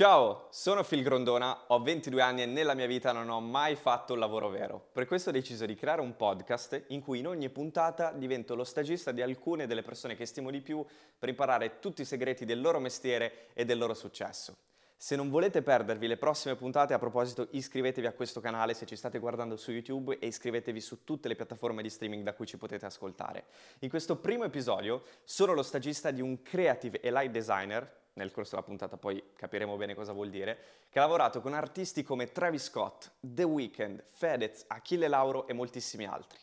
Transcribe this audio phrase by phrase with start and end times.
[0.00, 4.14] Ciao, sono Phil Grondona, ho 22 anni e nella mia vita non ho mai fatto
[4.14, 4.82] un lavoro vero.
[4.92, 8.64] Per questo ho deciso di creare un podcast in cui in ogni puntata divento lo
[8.64, 10.82] stagista di alcune delle persone che stimo di più
[11.18, 14.56] per imparare tutti i segreti del loro mestiere e del loro successo.
[14.96, 18.96] Se non volete perdervi le prossime puntate, a proposito iscrivetevi a questo canale se ci
[18.96, 22.56] state guardando su YouTube e iscrivetevi su tutte le piattaforme di streaming da cui ci
[22.56, 23.44] potete ascoltare.
[23.80, 28.50] In questo primo episodio sono lo stagista di un creative e light designer nel corso
[28.50, 30.58] della puntata poi capiremo bene cosa vuol dire,
[30.90, 36.04] che ha lavorato con artisti come Travis Scott, The Weeknd, Fedez, Achille Lauro e moltissimi
[36.04, 36.38] altri.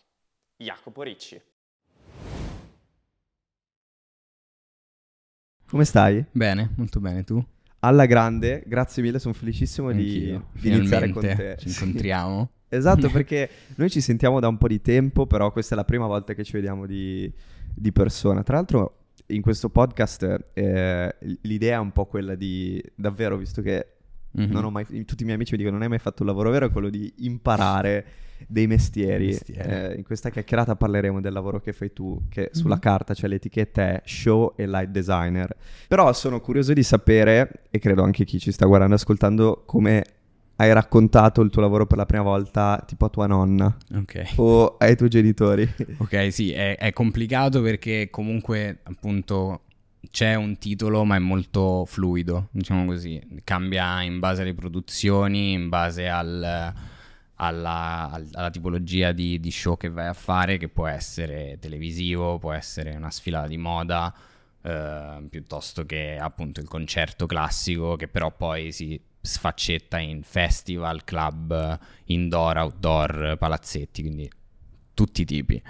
[0.58, 1.42] Jacopo Ricci.
[5.70, 6.26] Come stai?
[6.32, 7.44] Bene, molto bene, tu?
[7.80, 11.58] Alla grande, grazie mille, sono felicissimo di, di iniziare con te.
[11.60, 12.50] Ci incontriamo.
[12.70, 16.08] esatto, perché noi ci sentiamo da un po' di tempo, però questa è la prima
[16.08, 17.32] volta che ci vediamo di,
[17.76, 18.42] di persona.
[18.42, 18.97] Tra l'altro
[19.28, 23.94] in questo podcast eh, l'idea è un po' quella di, davvero, visto che
[24.38, 24.52] mm-hmm.
[24.52, 26.50] non ho mai, tutti i miei amici mi dicono non hai mai fatto un lavoro
[26.50, 28.06] vero, è quello di imparare
[28.48, 29.38] dei mestieri.
[29.48, 32.80] Eh, in questa chiacchierata parleremo del lavoro che fai tu, che sulla mm-hmm.
[32.80, 35.56] carta c'è l'etichetta è show e light designer.
[35.88, 40.04] Però sono curioso di sapere, e credo anche chi ci sta guardando e ascoltando, come
[40.58, 44.34] hai raccontato il tuo lavoro per la prima volta tipo a tua nonna Ok.
[44.38, 45.68] o ai tuoi genitori.
[46.00, 49.62] Ok, sì, è, è complicato perché comunque appunto
[50.10, 55.70] c'è un titolo ma è molto fluido, diciamo così, cambia in base alle produzioni, in
[55.70, 56.74] base al,
[57.36, 62.54] alla, alla, tipologia di, di, show che vai a fare, che può essere televisivo, può
[62.54, 64.14] essere una sfilata di moda,
[64.62, 71.80] eh, piuttosto che appunto il concerto classico, che però poi si sfaccetta in festival, club,
[72.06, 74.30] indoor, outdoor, palazzetti, quindi
[74.94, 75.62] tutti i tipi.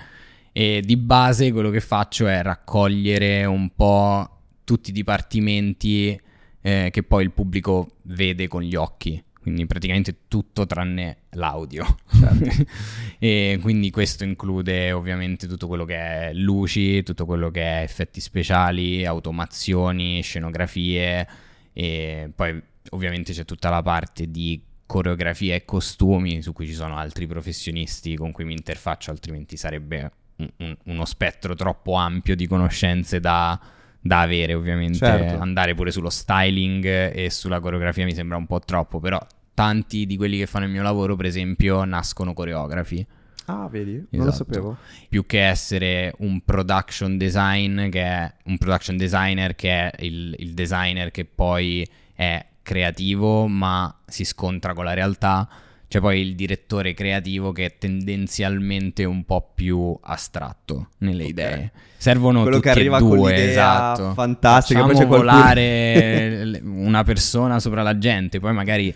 [0.52, 6.20] E di base quello che faccio è raccogliere un po' tutti i dipartimenti
[6.62, 11.86] eh, che poi il pubblico vede con gli occhi, quindi praticamente tutto tranne l'audio.
[12.10, 12.66] Certo.
[13.20, 18.20] e quindi questo include ovviamente tutto quello che è luci, tutto quello che è effetti
[18.20, 21.28] speciali, automazioni, scenografie
[21.72, 22.62] e poi
[22.92, 28.16] ovviamente c'è tutta la parte di coreografia e costumi su cui ci sono altri professionisti
[28.16, 33.60] con cui mi interfaccio, altrimenti sarebbe un, un, uno spettro troppo ampio di conoscenze da,
[34.00, 34.98] da avere, ovviamente.
[34.98, 35.40] Certo.
[35.40, 39.20] Andare pure sullo styling e sulla coreografia mi sembra un po' troppo, però
[39.54, 43.06] tanti di quelli che fanno il mio lavoro, per esempio, nascono coreografi.
[43.46, 43.96] Ah, vedi?
[43.96, 44.08] Esatto.
[44.12, 44.54] Non lo esatto.
[44.54, 44.78] sapevo.
[45.10, 50.54] Più che essere un production design che è un production designer che è il, il
[50.54, 55.48] designer che poi è creativo ma si scontra con la realtà.
[55.88, 61.30] C'è poi il direttore creativo che è tendenzialmente un po' più astratto nelle okay.
[61.30, 61.72] idee.
[61.96, 64.14] Servono Quello tutti che arriva e due, con esatto.
[64.14, 64.86] fantastica.
[64.86, 68.94] Facciamo poi volare una persona sopra la gente, poi magari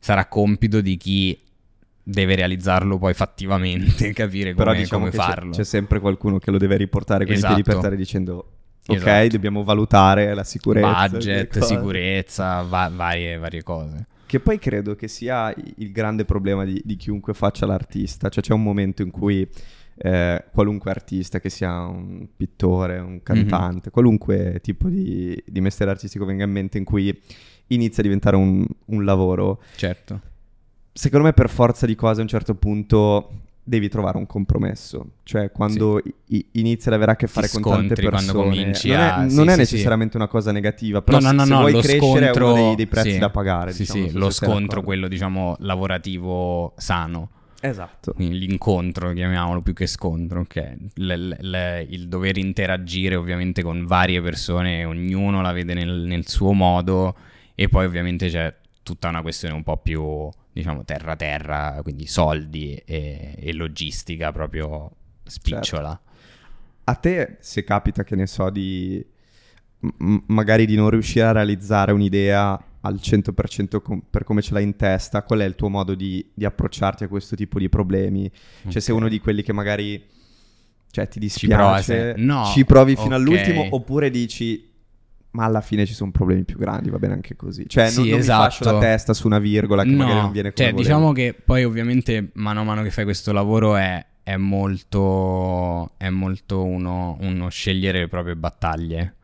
[0.00, 1.40] sarà compito di chi
[2.02, 5.50] deve realizzarlo poi fattivamente, capire come, diciamo come farlo.
[5.52, 7.52] C'è, c'è, sempre qualcuno che lo deve riportare con esatto.
[7.52, 7.88] i piedi per esatto.
[7.88, 8.46] terra dicendo
[8.86, 9.28] Ok, esatto.
[9.28, 11.08] dobbiamo valutare la sicurezza.
[11.08, 14.06] Budget, sicurezza, va- varie, varie, cose.
[14.26, 18.28] Che poi credo che sia il grande problema di, di chiunque faccia l'artista.
[18.28, 19.48] Cioè c'è un momento in cui
[19.96, 23.22] eh, qualunque artista, che sia un pittore, un mhm.
[23.22, 23.92] cantante, mm-hmm.
[23.92, 27.16] qualunque tipo di, di, mestiere artistico venga in mente, in cui
[27.68, 29.62] inizia a diventare un, un lavoro.
[29.76, 30.20] Certo.
[30.92, 33.30] Secondo me per forza di cose a un certo punto
[33.62, 35.12] devi trovare un compromesso.
[35.22, 36.46] Cioè, quando sì.
[36.52, 39.16] inizi ad avere a che fare Ti con tante persone, quando cominci non è, a...
[39.18, 42.48] non sì, è necessariamente una cosa negativa, però no, no, no, se vuoi crescere scontro...
[42.48, 43.72] è uno dei, dei prezzi da pagare.
[43.72, 47.30] Sì, diciamo, sì, lo scontro, quello diciamo lavorativo sano.
[47.64, 48.12] Esatto.
[48.12, 50.76] Quindi l'incontro, chiamiamolo più che scontro, ok?
[50.94, 56.26] Le, le, le, il dover interagire ovviamente con varie persone, ognuno la vede nel, nel
[56.26, 57.14] suo modo
[57.54, 58.52] e poi ovviamente c'è
[58.82, 64.90] tutta una questione un po' più diciamo terra terra, quindi soldi e, e logistica proprio
[65.24, 65.88] spicciola.
[65.88, 66.10] Certo.
[66.84, 69.04] A te se capita che ne so di
[69.98, 74.64] m- magari di non riuscire a realizzare un'idea al 100% com- per come ce l'hai
[74.64, 78.28] in testa, qual è il tuo modo di, di approcciarti a questo tipo di problemi?
[78.30, 78.80] Cioè okay.
[78.80, 80.04] sei uno di quelli che magari
[80.90, 83.18] cioè, ti dispiace, ci, no, ci provi fino okay.
[83.18, 84.71] all'ultimo oppure dici
[85.32, 87.64] ma alla fine ci sono problemi più grandi, va bene anche così.
[87.66, 88.42] Cioè, sì, non, non esatto.
[88.42, 90.88] mi fascio la testa su una virgola che no, magari non viene come Cioè, volevo.
[90.88, 96.10] diciamo che poi ovviamente mano a mano che fai questo lavoro è, è molto, è
[96.10, 99.14] molto uno, uno scegliere le proprie battaglie.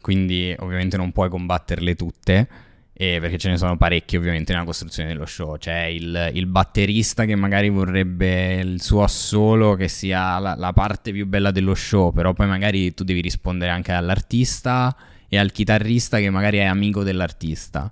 [0.00, 2.48] Quindi ovviamente non puoi combatterle tutte,
[2.94, 5.58] perché ce ne sono parecchi ovviamente nella costruzione dello show.
[5.58, 11.12] C'è il, il, batterista che magari vorrebbe il suo assolo che sia la, la parte
[11.12, 14.96] più bella dello show, però poi magari tu devi rispondere anche all'artista
[15.30, 17.90] e al chitarrista che magari è amico dell'artista.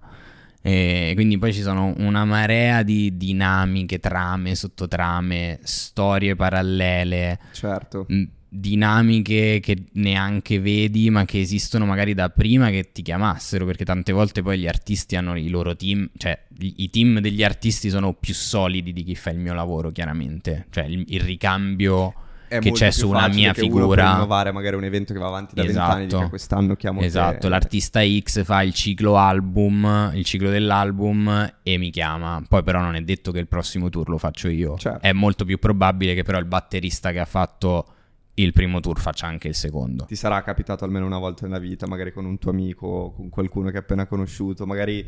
[0.60, 7.38] E quindi poi ci sono una marea di dinamiche, trame, sottotrame, storie parallele.
[7.52, 8.04] Certo.
[8.50, 14.12] dinamiche che neanche vedi, ma che esistono magari da prima che ti chiamassero, perché tante
[14.12, 18.34] volte poi gli artisti hanno i loro team, cioè i team degli artisti sono più
[18.34, 20.66] solidi di chi fa il mio lavoro, chiaramente.
[20.70, 22.14] Cioè il, il ricambio
[22.48, 24.12] che c'è su una mia figura.
[24.12, 25.96] innovare magari un evento che va avanti da Esatto.
[25.96, 27.06] vent'anni, dica quest'anno chiamo te.
[27.06, 32.42] Esatto, l'artista X fa il ciclo album, il ciclo dell'album e mi chiama.
[32.48, 34.76] Poi però non è detto che il prossimo tour lo faccio io.
[34.76, 35.06] Certo.
[35.06, 37.92] È molto più probabile che però il batterista che ha fatto
[38.34, 40.04] il primo tour faccia anche il secondo.
[40.04, 43.70] Ti sarà capitato almeno una volta nella vita, magari con un tuo amico, con qualcuno
[43.70, 45.04] che hai appena conosciuto, magari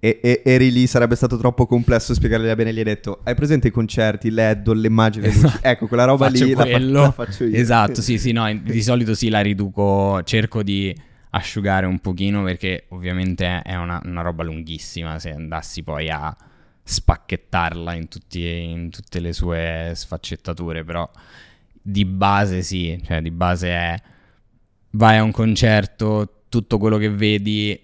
[0.00, 3.68] e- e- eri lì, sarebbe stato troppo complesso spiegargli bene, gli hai detto, hai presente
[3.68, 5.26] i concerti, LED, le immagini?
[5.26, 5.66] Esatto.
[5.66, 7.56] ecco, quella roba lì la, fa- la faccio io.
[7.56, 10.94] Esatto, sì, sì, no, di solito sì, la riduco, cerco di
[11.30, 16.34] asciugare un pochino perché ovviamente è una, una roba lunghissima se andassi poi a
[16.82, 21.08] spacchettarla in, tutti- in tutte le sue sfaccettature, però
[21.82, 23.96] di base sì, cioè di base è
[24.90, 27.78] vai a un concerto, tutto quello che vedi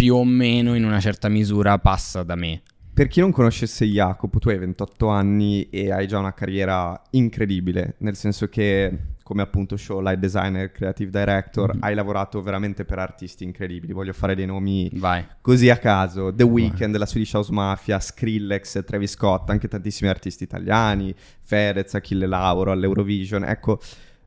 [0.00, 2.62] più o meno in una certa misura passa da me.
[2.94, 7.96] Per chi non conoscesse Jacopo, tu hai 28 anni e hai già una carriera incredibile,
[7.98, 11.82] nel senso che come appunto show light designer, creative director, Mhm.
[11.82, 13.92] hai lavorato veramente per artisti incredibili.
[13.92, 15.22] Voglio fare dei nomi Vai.
[15.42, 20.44] così a caso: The Weeknd, la Swedish House Mafia, Skrillex, Travis Scott, anche tantissimi artisti
[20.44, 23.44] italiani, Fedez, Achille Lauro all'Eurovision.
[23.44, 23.78] Ecco,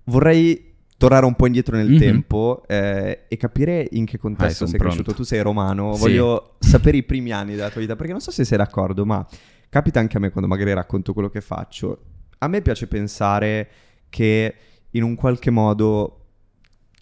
[0.06, 0.73] vorrei
[1.04, 1.98] tornare un po' indietro nel Mhm.
[2.00, 4.96] tempo eh, e capire in che contesto son sei pronto.
[4.96, 5.18] cresciuto.
[5.18, 6.00] Tu sei romano, Sì.
[6.00, 9.26] voglio sapere i primi anni della tua vita, perché non so se sei d'accordo, ma
[9.70, 12.00] capita anche a me quando magari racconto quello che faccio.
[12.40, 13.70] A me piace pensare
[14.10, 14.56] che
[14.92, 16.23] in un qualche modo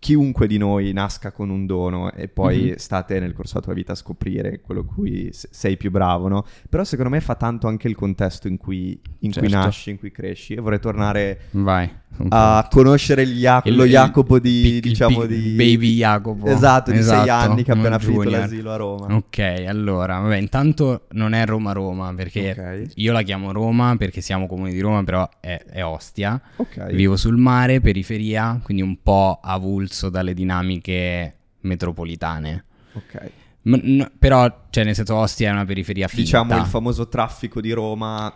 [0.01, 2.75] chiunque di noi nasca con un dono e poi Mhm.
[2.77, 6.43] state nel corso della tua vita a scoprire quello cui sei più bravo, no?
[6.67, 9.55] Però secondo me fa tanto anche il contesto in cui, in cui Certo.
[9.55, 10.55] nasci, in cui cresci.
[10.55, 11.87] E vorrei tornare Vai.
[12.29, 15.53] a conoscere il Jac- Il- lo il Jacopo di, il diciamo, di...
[15.55, 16.47] Baby Jacopo.
[16.47, 19.15] Esatto, di sei Esatto, anni che ha appena finito l'asilo a Roma.
[19.15, 19.37] Ok,
[19.67, 22.91] allora, vabbè, intanto non è Roma-Roma, perché Ok.
[22.95, 26.41] io la chiamo Roma perché siamo comuni di Roma, però è, è Ostia.
[26.55, 26.91] Ok.
[26.91, 32.65] Vivo sul mare, periferia, quindi un po' avulso dalle dinamiche metropolitane.
[32.93, 33.31] Ok.
[33.63, 36.23] M- n- però, cioè, nel senso, Ostia è una periferia finta.
[36.23, 38.31] Diciamo il famoso traffico di Roma.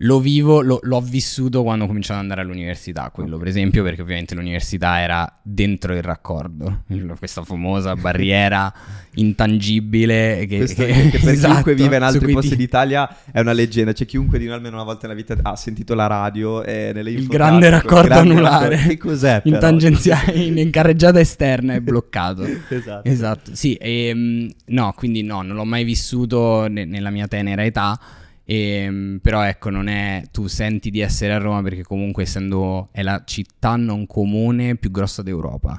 [0.00, 4.02] Lo vivo, lo- l'ho vissuto quando ho cominciato ad andare all'università, quello per esempio, perché
[4.02, 6.82] ovviamente l'università era dentro il raccordo,
[7.18, 8.70] questa famosa barriera
[9.16, 13.40] intangibile che, Questo che- che per esatto, chiunque vive in altri posti ti- d'Italia è
[13.40, 13.92] una leggenda.
[13.92, 17.10] C'è chiunque di noi almeno una volta nella vita ha sentito la radio e nelle
[17.10, 18.68] Il grande raccordo grande anulare.
[18.76, 18.88] raccordo.
[18.88, 19.40] Che cos'è?
[19.44, 22.44] in tangenziale, in, carreggiata esterna è bloccato.
[22.68, 23.08] esatto.
[23.08, 27.98] Esatto, sì, ehm, no, quindi no, non l'ho mai vissuto ne- nella mia tenera età,
[28.46, 33.02] ehm, però ecco, non è, tu senti di essere a Roma perché comunque essendo, è
[33.02, 35.78] la città non comune più grossa d'Europa,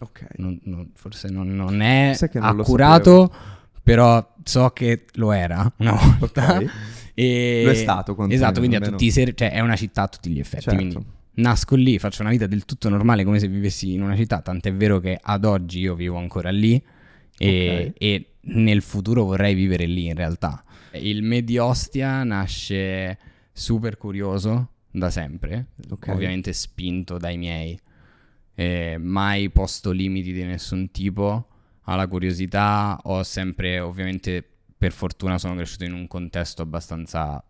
[0.00, 0.26] Ok.
[0.36, 3.32] Non- non- forse non, non è non accurato,
[3.82, 6.56] però so che lo era una volta.
[6.58, 6.70] Ok.
[7.14, 10.08] E- Lo è stato, Esatto, quindi a tutti i ser- cioè è una città a
[10.08, 10.76] tutti gli effetti, Certo.
[10.78, 10.98] quindi
[11.36, 14.74] nasco lì, faccio una vita del tutto normale come se vivessi in una città, tant'è
[14.74, 16.74] vero che ad oggi io vivo ancora lì
[17.38, 17.92] e, Ok.
[18.02, 20.62] e nel futuro vorrei vivere lì in realtà.
[20.94, 23.18] Il Medio Ostia nasce
[23.52, 26.08] super curioso da sempre, Ok.
[26.08, 27.78] ovviamente spinto dai miei,
[28.56, 31.48] Eh, mai posto limiti di nessun tipo.
[31.86, 34.48] Alla curiosità, ho sempre ovviamente
[34.78, 37.42] per fortuna sono cresciuto in un contesto abbastanza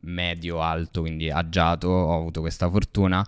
[0.00, 3.22] medio-alto, quindi agiato, ho avuto questa fortuna.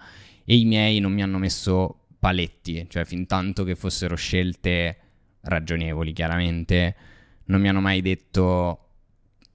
[0.46, 4.96] E i miei non mi hanno messo paletti, cioè fin tanto che fossero scelte
[5.42, 6.96] ragionevoli chiaramente,
[7.44, 8.89] non mi hanno mai detto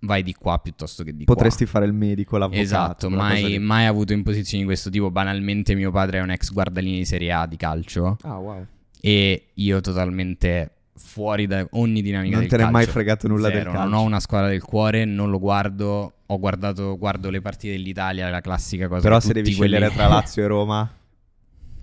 [0.05, 1.73] vai di qua piuttosto che di Potresti qua.
[1.73, 2.63] fare il medico, l'avvocato.
[2.63, 3.59] Esatto, mai, lì.
[3.59, 5.11] mai avuto imposizioni di questo tipo.
[5.11, 8.65] Banalmente mio padre è un ex guardalini di Serie A di calcio Ah, wow.
[9.01, 13.49] e io totalmente fuori da ogni dinamica Non del te ne è mai fregato nulla
[13.49, 13.89] del Zero, calcio.
[13.89, 16.13] Non ho una squadra del cuore, non lo guardo.
[16.27, 19.01] Ho guardato, guardo le partite dell'Italia, la classica cosa.
[19.01, 20.89] Però se devi quelli- scegliere tra Lazio e Roma...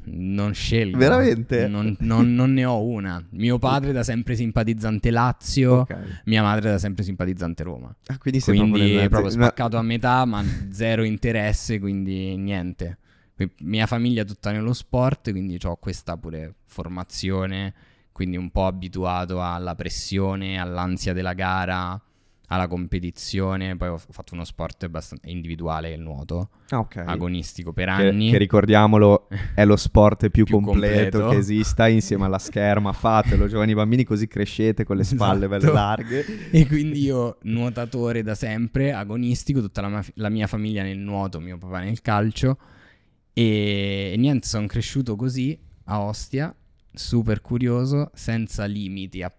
[0.04, 0.98] Non scelgo.
[0.98, 1.68] Veramente?
[1.68, 3.24] Non, non- non ne ho una.
[3.30, 6.22] Mio padre da sempre simpatizzante Lazio, Ok.
[6.24, 7.94] mia madre da sempre simpatizzante Roma.
[8.06, 12.98] Ah, quindi sei Quindi proprio è proprio spaccato a metà, ma zero interesse, quindi niente.
[13.60, 17.74] Mia famiglia è tutta nello sport, quindi ho questa pure formazione,
[18.12, 22.00] quindi un po' abituato alla pressione, all'ansia della gara,
[22.52, 26.96] alla competizione, poi ho fatto uno sport abbastanza individuale, il nuoto, Ah, ok.
[27.06, 28.30] agonistico per Che, anni.
[28.30, 31.28] che ricordiamolo è lo sport più, Più completo, completo.
[31.30, 32.92] che esista insieme alla scherma.
[32.92, 35.60] Fatelo, giovani bambini, così crescete con le spalle Esatto.
[35.60, 36.24] belle larghe.
[36.52, 41.40] E quindi io, nuotatore da sempre, agonistico, tutta la, ma- la mia famiglia nel nuoto,
[41.40, 42.58] mio papà nel calcio.
[43.32, 46.54] E, e niente, sono cresciuto così a Ostia,
[46.92, 49.32] super curioso, senza limiti, a-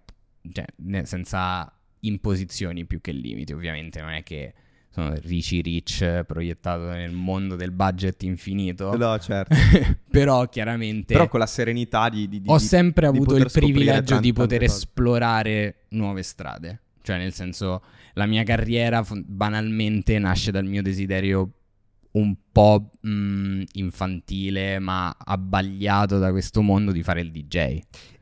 [0.51, 1.71] cioè ne- senza
[2.03, 3.53] imposizioni più che limiti.
[3.53, 4.53] Ovviamente non è che
[4.89, 9.55] sono Ricci Rich proiettato nel mondo del budget infinito, No, certo.
[10.09, 12.29] però chiaramente Però con la serenità di...
[12.29, 14.77] di- di- ho sempre di avuto il poter scoprire privilegio di tante- poter tante cose.
[14.77, 16.81] esplorare nuove strade.
[17.01, 17.81] Cioè, nel senso,
[18.13, 21.51] la mia carriera banalmente nasce dal mio desiderio
[22.11, 27.55] un po' mh, infantile, ma abbagliato da questo mondo di fare il DJ.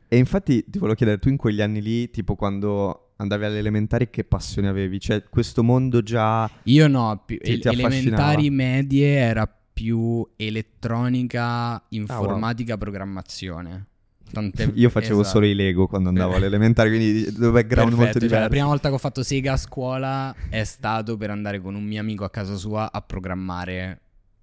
[0.08, 4.10] E infatti ti volevo chiedere, tu in quegli anni lì, tipo quando andavi alle elementari,
[4.10, 5.00] che passione avevi?
[5.00, 6.50] Cioè, questo mondo già...
[6.64, 13.86] Io no, più, Ti- ti elementari medie era più Ah, elettronica, informatica, programmazione.
[14.32, 15.34] Tant'è- Io facevo esatto.
[15.36, 18.66] solo i Lego quando andavo alle elementari, quindi due background molto Perfetto, cioè, la prima
[18.66, 22.24] volta che ho fatto Sega a scuola è stato per andare con un mio amico
[22.24, 24.00] a casa sua a programmare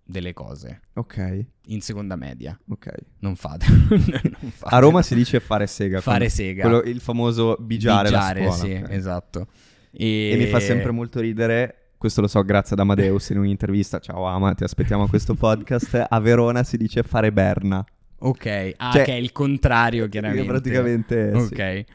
[0.10, 0.82] delle cose.
[0.96, 2.58] Ok, In seconda media.
[2.70, 2.92] ok.
[3.20, 3.66] Non fate.
[3.70, 4.76] non fate.
[4.76, 6.02] A Roma si dice fare sega.
[6.02, 6.64] Fare sega.
[6.64, 8.64] quello- il famoso bigiare, Bigiare, la scuola.
[8.76, 8.90] sì, ok.
[8.92, 9.48] esatto.
[9.92, 10.30] E...
[10.32, 14.26] E mi fa sempre molto ridere, questo lo so grazie ad Amadeus in un'intervista, ciao
[14.26, 17.84] Ama, ti aspettiamo a questo podcast, a Verona si dice fare berna.
[18.22, 20.46] Ok, ah, Cioè- che è il contrario, chiaramente.
[20.46, 21.86] Praticamente, sì.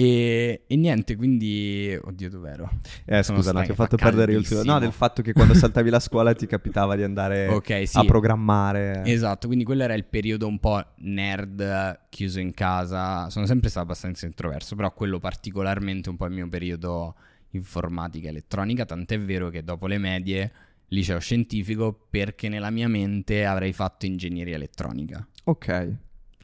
[0.00, 1.98] E, e niente, quindi...
[2.00, 2.70] Oddio, dov'ero?
[3.04, 4.62] Eh Sono scusa, no, ti ho fa fatto perdere il ultimo.
[4.62, 7.98] No, del fatto che quando saltavi la scuola ti capitava di andare Ok, sì.
[7.98, 9.02] a programmare.
[9.06, 13.28] Esatto, quindi quello era il periodo un po' nerd, chiuso in casa.
[13.30, 17.16] Sono sempre stato abbastanza introverso, però quello particolarmente un po' il mio periodo
[17.50, 20.52] informatica elettronica, tant'è vero che dopo le medie
[20.90, 25.26] liceo scientifico perché nella mia mente avrei fatto ingegneria elettronica.
[25.42, 25.92] Ok.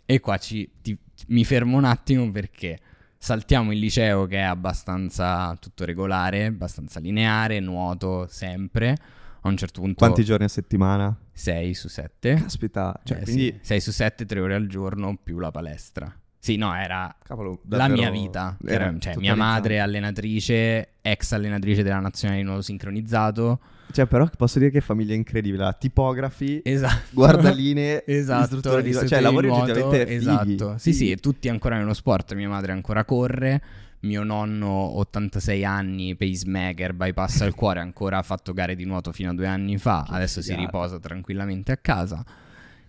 [0.06, 2.80] E qua ci, ti- mi fermo un attimo perché
[3.24, 8.94] saltiamo il liceo che è abbastanza tutto regolare, abbastanza lineare, nuoto sempre.
[9.40, 11.16] A un certo punto Quanti giorni a settimana?
[11.32, 12.34] 6 su 7.
[12.34, 16.14] Caspita, cioè, quindi 6 su 7, 3 ore al giorno più la palestra.
[16.38, 18.58] Sì, no, era cavolo, la davvero- mia vita.
[18.66, 23.60] era cioè, mia madre allenatrice, ex allenatrice della nazionale di nuoto sincronizzato.
[23.92, 27.02] Cioè, però posso dire che famiglia incredibile, la tipografi, Esatto.
[27.10, 30.14] guardalinee, Esatto, istruttore di istruttore cioè di lavori oggettivamente.
[30.14, 30.78] Esatto.
[30.78, 31.06] Sì, Fighi.
[31.10, 32.34] sì, tutti ancora nello sport.
[32.34, 33.62] Mia madre ancora corre.
[34.00, 39.30] Mio nonno, 86 anni, pacemaker, bypass al cuore, ancora ha fatto gare di nuoto fino
[39.30, 40.04] a due anni fa.
[40.06, 40.64] Che Adesso si figata.
[40.66, 42.22] riposa tranquillamente a casa.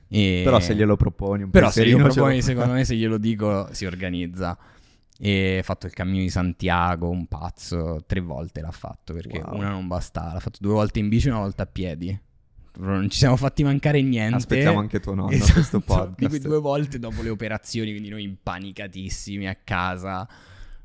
[0.07, 3.67] E- Però se glielo proponi un Però se glielo proponi, secondo me, se glielo dico,
[3.71, 4.57] si organizza.
[5.17, 9.55] E ha fatto il cammino di Santiago, un pazzo, tre volte l'ha fatto perché Wow.
[9.55, 10.33] una non bastava.
[10.33, 12.19] L'ha fatto due volte in bici e una volta a piedi.
[12.77, 14.35] Non ci siamo fatti mancare niente.
[14.35, 16.41] Aspettiamo anche tuo nonno a Esatto, questo podcast.
[16.41, 20.27] Due volte dopo le operazioni, quindi noi impanicatissimi a casa.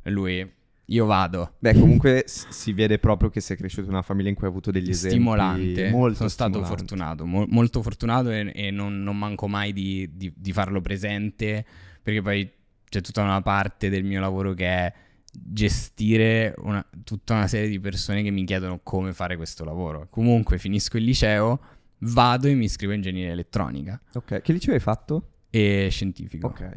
[0.04, 0.48] Lui,
[0.84, 1.54] io vado.
[1.58, 4.70] Beh, comunque si vede proprio che sei cresciuto in una famiglia in cui hai avuto
[4.70, 5.90] degli esempi Stimolante.
[5.90, 6.78] molto Sono stato stimolanti.
[6.78, 11.64] fortunato, mo- molto fortunato e, e non, non manco mai di, di- di farlo presente
[12.02, 12.50] perché poi
[12.90, 14.92] c'è tutta una parte del mio lavoro che è
[15.32, 20.08] gestire una- tutta una serie di persone che mi chiedono come fare questo lavoro.
[20.10, 21.60] Comunque finisco il liceo,
[21.98, 25.28] vado e mi iscrivo in ingegneria elettronica Ok, che liceo hai fatto?
[25.50, 26.48] e scientifico.
[26.48, 26.76] Ok.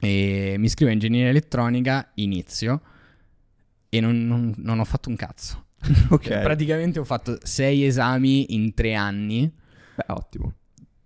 [0.00, 2.80] E mi iscrivo in ingegneria elettronica, inizio
[3.88, 5.64] e non, non- non ho fatto un cazzo.
[6.10, 6.40] Ok.
[6.40, 9.50] Praticamente ho fatto sei esami in tre anni.
[9.96, 10.52] Beh, ottimo.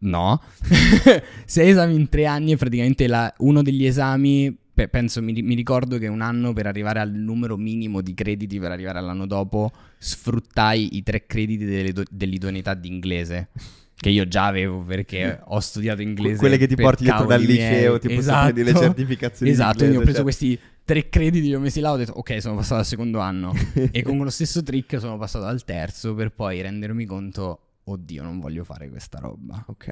[0.05, 0.43] No,
[1.47, 5.55] sei esami in tre anni e praticamente la- uno degli esami, pe- penso, mi, mi
[5.55, 9.71] ricordo che un anno per arrivare al numero minimo di crediti per arrivare all'anno dopo,
[9.99, 13.49] sfruttai i tre crediti delle do- dell'idoneità di inglese.
[13.95, 16.39] Che io già avevo perché ho studiato inglese.
[16.39, 18.53] Quelle che ti porti dietro dal liceo, tipo esatto.
[18.53, 20.23] prendi le certificazioni Esatto, quindi ho preso cioè.
[20.25, 23.55] questi tre crediti, li ho messi là, ho detto ok, sono passato al secondo anno.
[23.93, 28.41] e con lo stesso trick sono passato al terzo per poi rendermi conto, oddio, non
[28.41, 29.65] voglio fare questa roba.
[29.69, 29.89] Ok.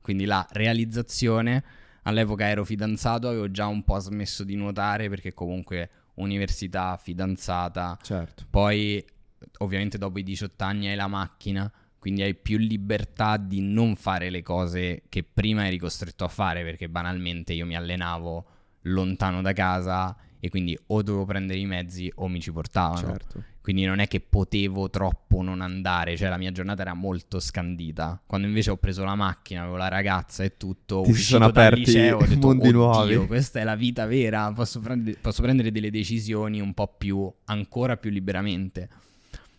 [0.00, 1.62] Quindi la realizzazione,
[2.02, 8.46] all'epoca ero fidanzato, avevo già un po' smesso di nuotare perché comunque università, fidanzata, Certo.
[8.48, 9.04] poi
[9.58, 14.30] ovviamente dopo i 18 anni hai la macchina, quindi hai più libertà di non fare
[14.30, 18.46] le cose che prima eri costretto a fare perché banalmente io mi allenavo
[18.82, 23.08] lontano da casa e quindi o dovevo prendere i mezzi o mi ci portavano.
[23.08, 23.44] Certo.
[23.60, 28.22] Quindi non è che potevo troppo non andare, cioè la mia giornata era molto scandita.
[28.24, 31.66] Quando invece ho preso la macchina, avevo la ragazza e tutto, Ti uscito sono dal
[31.66, 35.42] aperti liceo, ho detto, mondi "Oddio, nuovi." questa è la vita vera, posso, prende- posso
[35.42, 38.88] prendere delle decisioni un po' più, ancora più liberamente.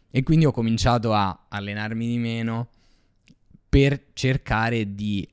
[0.09, 2.69] E quindi ho cominciato a allenarmi di meno
[3.69, 5.27] per cercare di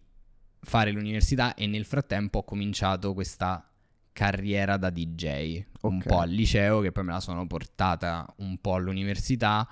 [0.61, 3.67] fare l'università e nel frattempo ho cominciato questa
[4.17, 6.07] carriera da DJ, un Ok.
[6.07, 9.69] po' al liceo che poi me la sono portata un po' all'università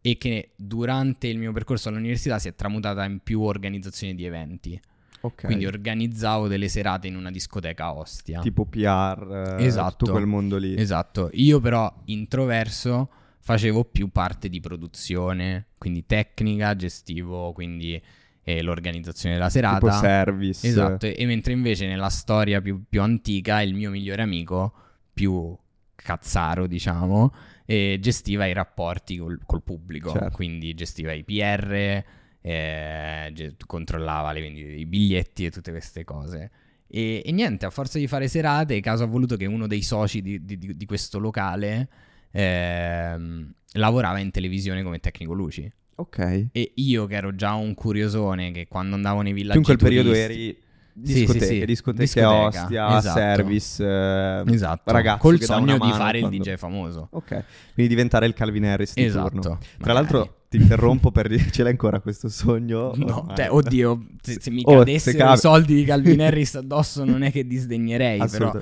[0.00, 4.80] e che durante il mio percorso all'università si è tramutata in più organizzazione di eventi.
[5.20, 5.44] Ok.
[5.46, 8.40] Quindi organizzavo delle serate in una discoteca a Ostia.
[8.40, 9.94] tipo PR, eh, Esatto.
[9.98, 10.76] tutto quel mondo lì.
[10.76, 13.08] Esatto, io però introverso
[13.38, 18.02] facevo più parte di produzione, quindi tecnica, gestivo quindi
[18.44, 19.78] eh, l'organizzazione della serata.
[19.78, 20.66] tipo service.
[20.66, 24.72] Esatto, e, e mentre invece nella storia più, più antica il mio migliore amico,
[25.12, 25.56] più
[25.96, 27.34] cazzaro diciamo,
[27.66, 30.30] eh, gestiva i rapporti col, col pubblico, Certo.
[30.36, 32.04] quindi gestiva i PR,
[32.42, 36.50] eh, ge- controllava le vendite dei biglietti e tutte queste cose.
[36.86, 40.20] E, e niente, a forza di fare serate, caso ha voluto che uno dei soci
[40.20, 41.88] di, di- di- di questo locale
[42.30, 45.70] ehm, lavorava in televisione come tecnico luci.
[45.96, 46.46] Ok.
[46.52, 49.76] E io che ero già un curiosone che quando andavo nei Tu villaggi in quel
[49.78, 50.56] periodo eri
[51.02, 51.64] Sì, sì, discoteche, sì.
[51.64, 53.18] discoteche Discoteca, Ostia, esatto.
[53.18, 57.08] service, eh, Esatto, ragazzo col sogno di fare quando- il DJ famoso.
[57.10, 59.28] Ok, quindi diventare il Calvin Harris di Esatto.
[59.28, 59.40] turno.
[59.40, 59.94] Tra magari.
[59.98, 62.92] l'altro ti interrompo per dire, ce l'hai ancora questo sogno?
[62.94, 66.54] No, cioè, oddio, se, se mi Oh, se cadessero capi- i soldi di Calvin Harris
[66.54, 68.52] addosso non è che disdegnerei, però...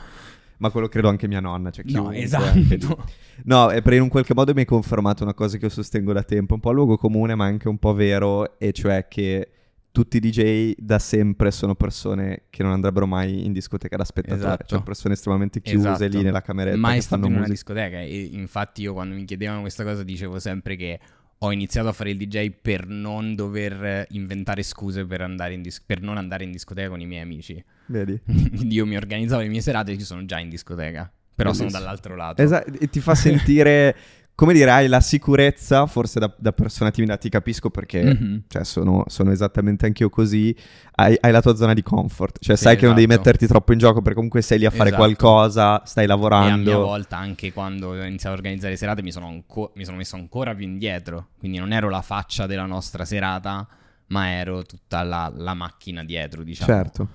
[0.62, 3.04] Ma quello credo anche mia nonna, cioè No, esatto.
[3.47, 6.12] No, è per in un qualche modo mi hai confermato una cosa che io sostengo
[6.12, 9.49] da tempo, un po' luogo comune ma anche un po' vero, e cioè che
[9.90, 14.40] tutti i DJ da sempre sono persone che non andrebbero mai in discoteca da spettatore,
[14.40, 14.64] Esatto.
[14.66, 16.07] cioè persone estremamente chiuse Esatto.
[16.16, 19.83] lì nella cameretta Mai stato in una discoteca e infatti io quando mi chiedevano questa
[19.83, 21.00] cosa dicevo sempre che
[21.38, 25.83] ho iniziato a fare il DJ per non dover inventare scuse per, andare in dis-
[25.85, 27.62] per non andare in discoteca con i miei amici.
[27.87, 28.21] Vedi?
[28.25, 31.67] Quindi io mi organizzavo le mie serate e io sono già in discoteca, però sono
[31.67, 31.85] Bellissimo.
[31.85, 32.43] dall'altro lato.
[32.43, 33.97] Esatto, e ti fa sentire,
[34.35, 38.43] come dire, hai la sicurezza, forse da, da persona timida ti capisco perché Mhm.
[38.49, 40.57] cioè, sono, sono esattamente anch'io così,
[40.95, 43.25] hai, hai la tua zona di comfort, cioè Sì, sai che non devi esatto.
[43.27, 45.03] metterti troppo in gioco perché comunque sei lì a fare Esatto.
[45.03, 46.79] qualcosa, stai E a mia lavorando.
[46.81, 50.55] volta, anche quando ho iniziato a organizzare serate, mi sono, anco- mi sono messo ancora
[50.55, 51.29] più indietro.
[51.39, 53.67] Quindi non ero la faccia della nostra serata,
[54.09, 56.73] ma ero tutta la, la macchina dietro, diciamo.
[56.73, 57.09] Certo.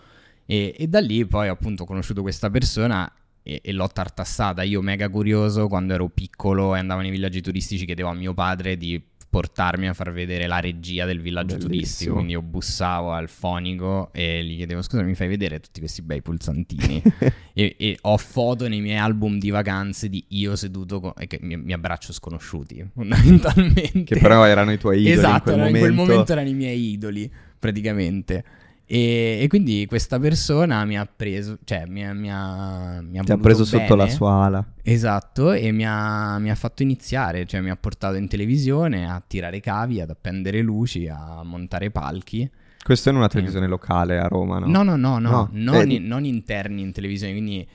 [0.48, 3.12] E, e da lì poi appunto ho conosciuto questa persona
[3.44, 4.64] e, e l'ho tartassata.
[4.64, 8.78] Io mega curioso, quando ero piccolo e andavo nei villaggi turistici, chiedevo a mio padre
[8.78, 11.74] di portarmi a far vedere la regia del villaggio Bellissimo.
[11.74, 12.14] turistico.
[12.14, 16.22] Quindi io bussavo al fonico e gli chiedevo scusa mi fai vedere tutti questi bei
[16.22, 17.04] pulsantini.
[17.54, 21.40] e, e ho foto nei miei album di vacanze di io seduto con, e che
[21.42, 24.04] mi, mi abbraccio sconosciuti, fondamentalmente.
[24.06, 25.78] Che però erano i tuoi idoli esatto, in quel momento.
[25.78, 28.44] in quel momento erano i miei idoli, praticamente.
[28.90, 33.24] E, e quindi questa persona mi ha preso, cioè mi ha, mi ha, mi ha
[33.24, 34.16] Ti ha preso sotto la bene.
[34.16, 34.66] sua ala.
[34.82, 39.22] Esatto, e mi ha, mi ha fatto iniziare, cioè mi ha portato in televisione a
[39.26, 42.50] tirare cavi, ad appendere luci, a montare palchi.
[42.82, 44.68] Questo è in una televisione locale a Roma, no?
[44.68, 47.68] No, no, no, no, No, non, eh, non interni in televisione, quindi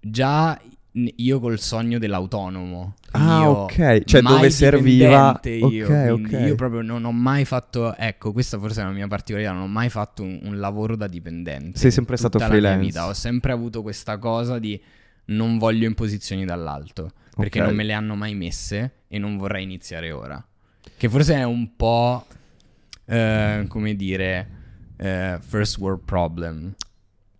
[0.00, 0.60] già
[0.92, 2.94] io col sogno dell'autonomo.
[3.12, 4.04] Ah, io ok.
[4.04, 6.40] Cioè, dove serviva- Io, ok, quindi ok.
[6.46, 9.66] io proprio non ho mai fatto, ecco, questa forse è la mia particolarità, non ho
[9.68, 11.78] mai fatto un, un lavoro da dipendente.
[11.78, 12.78] Sei sempre stato freelance.
[12.84, 13.06] vita.
[13.06, 14.80] Ho sempre avuto questa cosa di
[15.26, 17.66] non voglio imposizioni dall'alto, perché Ok.
[17.66, 20.42] non me le hanno mai messe e non vorrei iniziare ora.
[20.96, 22.26] Che forse è un po',
[23.04, 24.48] eh, come dire,
[24.96, 26.74] eh, first world problem.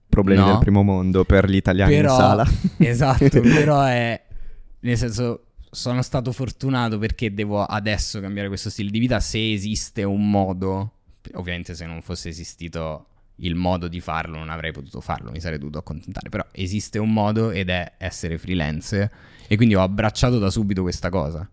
[0.09, 0.47] Problemi No.
[0.49, 2.49] del primo mondo per gli italiani Però- in sala.
[2.79, 4.21] Esatto, però è
[4.81, 10.03] nel senso sono stato fortunato perché devo adesso cambiare questo stile di vita se esiste
[10.03, 10.93] un modo,
[11.35, 13.07] ovviamente se non fosse esistito
[13.41, 17.13] il modo di farlo non avrei potuto farlo, mi sarei dovuto accontentare, però esiste un
[17.13, 19.11] modo ed è essere freelance
[19.47, 21.49] e quindi ho abbracciato da subito questa cosa.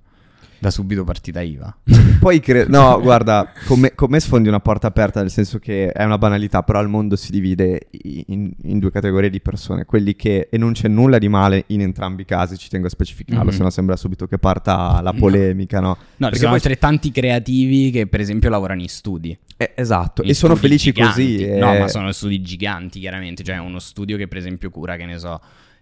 [0.65, 1.77] Da subito partita IVA.
[2.19, 5.91] Poi cre- no, guarda, con me, con me sfondi una porta aperta, nel senso che
[5.91, 7.87] è una banalità, però il mondo si divide
[8.25, 11.81] in, in due categorie di persone, quelli che, e non c'è nulla di male in
[11.81, 13.57] entrambi i casi, ci tengo a specificarlo, Mhm.
[13.57, 15.89] se no sembra subito che parta la polemica, no?
[15.89, 19.37] No, Perché sono poi- altrettanti creativi che per esempio lavorano in studi.
[19.57, 21.27] Eh, esatto, in e sono studi felici così.
[21.37, 21.45] giganti.
[21.57, 21.59] eh.
[21.59, 23.43] No, ma sono studi giganti, chiaramente.
[23.43, 25.39] Cioè, uno studio che, per esempio, cura, che ne so,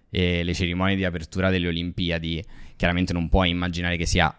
[0.10, 2.44] eh, le cerimonie di apertura delle Olimpiadi.
[2.76, 4.36] Chiaramente non puoi immaginare che sia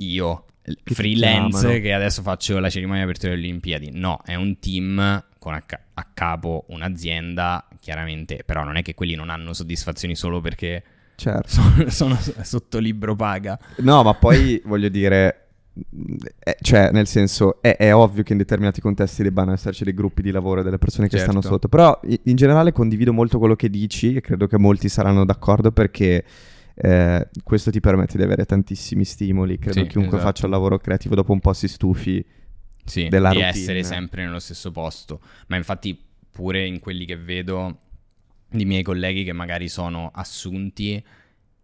[0.00, 3.90] io, Che freelance, che adesso faccio la cerimonia di apertura delle Olimpiadi.
[3.92, 8.42] No, è un team con a, ca- a capo un'azienda, chiaramente.
[8.44, 10.82] Però non è che quelli non hanno soddisfazioni solo perché
[11.16, 11.48] Certo.
[11.48, 13.58] sono, sono sotto libro paga.
[13.78, 15.48] No, ma poi voglio dire,
[16.38, 20.22] eh, cioè, nel senso, è, è ovvio che in determinati contesti debbano esserci dei gruppi
[20.22, 21.30] di lavoro e delle persone che Certo.
[21.32, 25.24] stanno sotto, però in generale condivido molto quello che dici e credo che molti saranno
[25.24, 26.24] d'accordo perché
[26.74, 29.58] eh, questo ti permette di avere tantissimi stimoli.
[29.58, 30.32] Credo Sì, che chiunque esatto.
[30.32, 32.24] faccia il lavoro creativo dopo un po' si stufi.
[32.84, 33.50] Sì, della di routine.
[33.52, 35.20] essere sempre nello stesso posto.
[35.48, 35.98] Ma infatti
[36.30, 37.78] pure in quelli che vedo
[38.48, 41.02] di miei colleghi che magari sono assunti,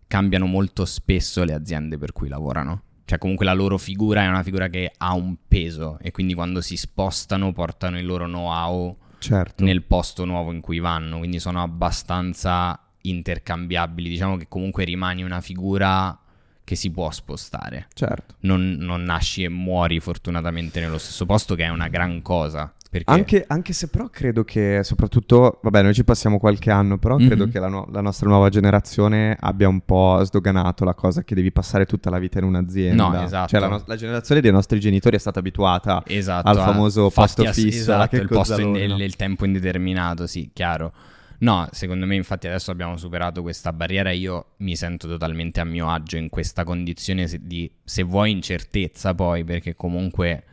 [0.06, 2.82] cambiano molto spesso le aziende per cui lavorano.
[3.06, 6.60] Cioè comunque la loro figura è una figura che ha un peso e quindi quando
[6.60, 9.64] si spostano portano il loro know-how Certo.
[9.64, 14.08] nel posto nuovo in cui vanno, quindi sono abbastanza intercambiabili.
[14.08, 16.18] Diciamo che comunque rimani una figura
[16.64, 17.86] che si può spostare.
[17.94, 18.34] Certo.
[18.40, 22.72] Non, non nasci e muori fortunatamente nello stesso posto, che è una gran cosa.
[22.90, 27.16] Perché Anche, anche se però credo che soprattutto, vabbè noi ci passiamo qualche anno, però
[27.16, 27.50] credo Mhm.
[27.52, 31.52] che la, no- la nostra nuova generazione abbia un po' sdoganato la cosa che devi
[31.52, 33.08] passare tutta la vita in un'azienda.
[33.08, 33.48] No, esatto.
[33.48, 37.42] Cioè la, no- la generazione dei nostri genitori è stata abituata esatto, al famoso posto
[37.42, 40.92] ass- fisso, la esatto, il posto in- il, il tempo indeterminato, sì, chiaro.
[41.38, 45.64] No, secondo me infatti adesso abbiamo superato questa barriera e io mi sento totalmente a
[45.64, 50.44] mio agio in questa condizione di, se vuoi, incertezza poi, perché comunque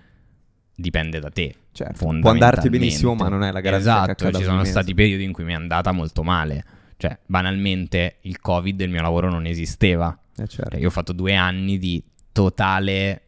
[0.76, 1.56] dipende da te.
[1.72, 5.32] Certo, può andarti benissimo, ma non è la garanzia Esatto, ci sono stati periodi in
[5.32, 6.64] cui mi è andata molto male.
[6.98, 10.18] Cioè, banalmente, il Covid il mio lavoro non esisteva.
[10.38, 10.72] Eh, certo.
[10.72, 13.23] Cioè, io ho fatto due anni di totale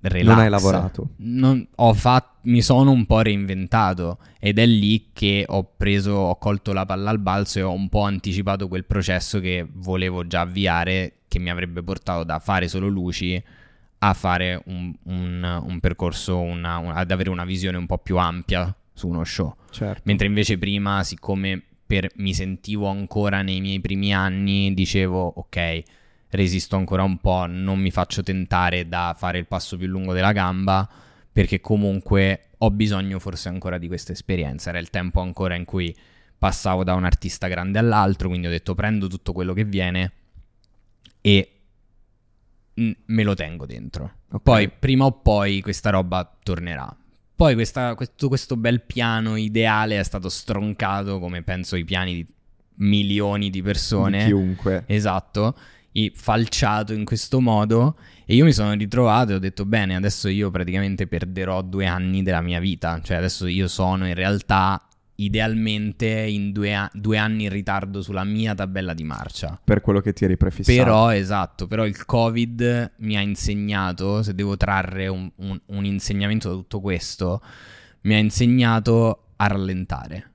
[0.00, 0.34] relax.
[0.34, 1.08] Non hai lavorato.
[1.16, 6.36] Non- ho fat- mi sono un po' reinventato ed è lì che ho preso, ho
[6.38, 10.40] colto la palla al balzo e ho un po' anticipato quel processo che volevo già
[10.42, 13.42] avviare, che mi avrebbe portato da fare solo luci
[14.00, 18.16] a fare un, un- un percorso, una- un- ad avere una visione un po' più
[18.16, 19.54] ampia su uno show.
[19.70, 20.02] certo.
[20.04, 25.82] Mentre invece prima, siccome per- mi sentivo ancora nei miei primi anni, dicevo ok,
[26.30, 30.32] resisto ancora un po', non mi faccio tentare da fare il passo più lungo della
[30.32, 30.88] gamba,
[31.32, 34.70] perché comunque ho bisogno forse ancora di questa esperienza.
[34.70, 35.94] Era il tempo ancora in cui
[36.36, 40.12] passavo da un artista grande all'altro, quindi ho detto prendo tutto quello che viene
[41.20, 41.52] e
[42.74, 44.12] me lo tengo dentro.
[44.30, 44.42] Ok.
[44.42, 46.94] Poi prima o poi questa roba tornerà.
[47.34, 52.26] Poi questa- questo, questo bel piano ideale è stato stroncato, come penso i piani di
[52.80, 54.18] milioni di persone.
[54.18, 54.84] Di chiunque.
[54.86, 55.56] Esatto,
[56.14, 60.50] falciato in questo modo e io mi sono ritrovato e ho detto bene, adesso io
[60.50, 64.82] praticamente perderò due anni della mia vita, cioè adesso io sono in realtà
[65.20, 69.58] idealmente in due, a- due anni in ritardo sulla mia tabella di marcia.
[69.62, 70.76] Per quello che ti eri prefissato.
[70.78, 76.48] Però, esatto, però il Covid mi ha insegnato, se devo trarre un, un- un insegnamento
[76.48, 77.42] da tutto questo,
[78.02, 80.32] mi ha insegnato a rallentare.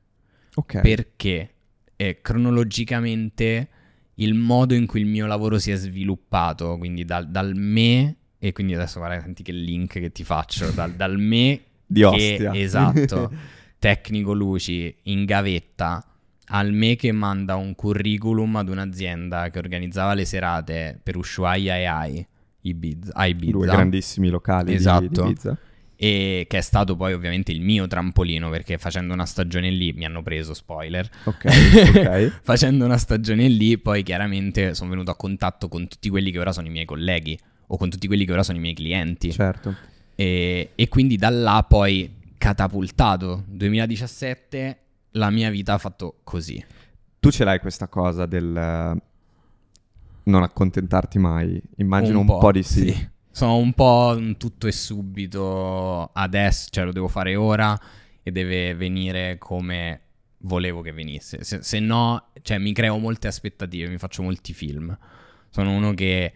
[0.56, 0.82] Ok.
[0.82, 1.54] Perché
[1.95, 3.69] eh, cronologicamente
[4.15, 8.52] il modo in cui il mio lavoro si è sviluppato, quindi dal, dal me, e
[8.52, 12.56] quindi adesso guarda, senti che link che ti faccio, dal, dal me Di che- Ostia.
[12.56, 13.32] esatto,
[13.80, 16.06] tecnico luci in gavetta
[16.47, 21.86] al me che manda un curriculum ad un'azienda che organizzava le serate per Ushuaia e
[21.86, 22.28] AI
[22.62, 25.08] Ibiza, a Ibiza Due grandissimi locali di- Esatto.
[25.23, 25.58] di Ibiza.
[26.03, 30.03] E che è stato poi ovviamente il mio trampolino perché facendo una stagione lì mi
[30.03, 31.45] hanno preso spoiler Ok,
[31.95, 32.39] ok.
[32.43, 36.51] facendo una stagione lì poi chiaramente sono venuto a contatto con tutti quelli che ora
[36.51, 39.73] sono i miei colleghi o con tutti quelli che ora sono i miei clienti certo.
[40.13, 44.77] e, e quindi da là poi catapultato 2017
[45.11, 46.61] la mia vita ha fatto così
[47.21, 49.01] Tu ce l'hai questa cosa del eh,
[50.23, 51.61] non accontentarti mai?
[51.77, 53.11] Immagino un, po', di sì.
[53.36, 57.76] Sono un po' un tutto e subito adesso, cioè lo devo fare ora
[58.22, 60.02] e deve venire come
[60.38, 61.43] volevo che venisse.
[61.43, 64.96] Se, se no, cioè mi creo molte aspettative, mi faccio molti film.
[65.50, 66.32] Sono uno che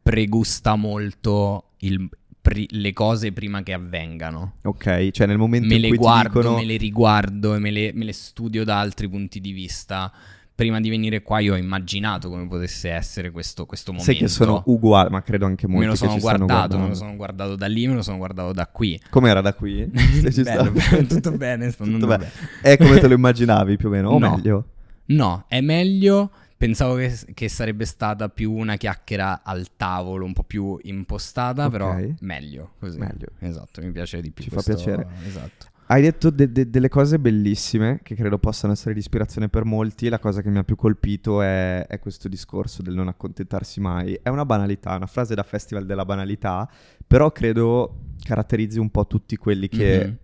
[0.00, 2.08] pregusta molto il-
[2.40, 4.54] pri- le cose prima che avvengano.
[4.62, 7.70] Ok, cioè nel momento Me in le cui guardo, dicono me le riguardo e me
[7.72, 10.12] le, me le studio da altri punti di vista.
[10.56, 14.10] Prima di venire qua io ho immaginato come potesse essere questo, questo momento.
[14.10, 16.94] sai che sono uguali, ma credo anche molti me lo che sono guardato, me lo
[16.94, 18.98] sono guardato da lì, me lo sono guardato da qui.
[19.10, 19.84] Com'era da qui?
[19.92, 22.30] Bello, bello, tutto bene, sta Tutto bene.
[22.30, 22.30] bene.
[22.62, 24.30] È come te lo immaginavi più o meno, o No.
[24.30, 24.64] meglio?
[25.06, 26.30] No, è meglio.
[26.56, 31.70] Pensavo che, che sarebbe stata più una chiacchiera al tavolo, un po' più impostata, Ok.
[31.70, 32.96] però meglio così.
[32.98, 33.26] Meglio.
[33.40, 34.44] Esatto, mi piace di più.
[34.44, 35.06] Ci fa questo- piacere.
[35.26, 35.66] Esatto.
[35.88, 40.08] Hai detto de- de- delle cose bellissime che credo possano essere di ispirazione per molti.
[40.08, 44.18] La cosa che mi ha più colpito è, è questo discorso del non accontentarsi mai.
[44.20, 46.68] È una banalità, una frase da festival della banalità,
[47.06, 50.16] però credo caratterizzi un po' tutti quelli che Mhm.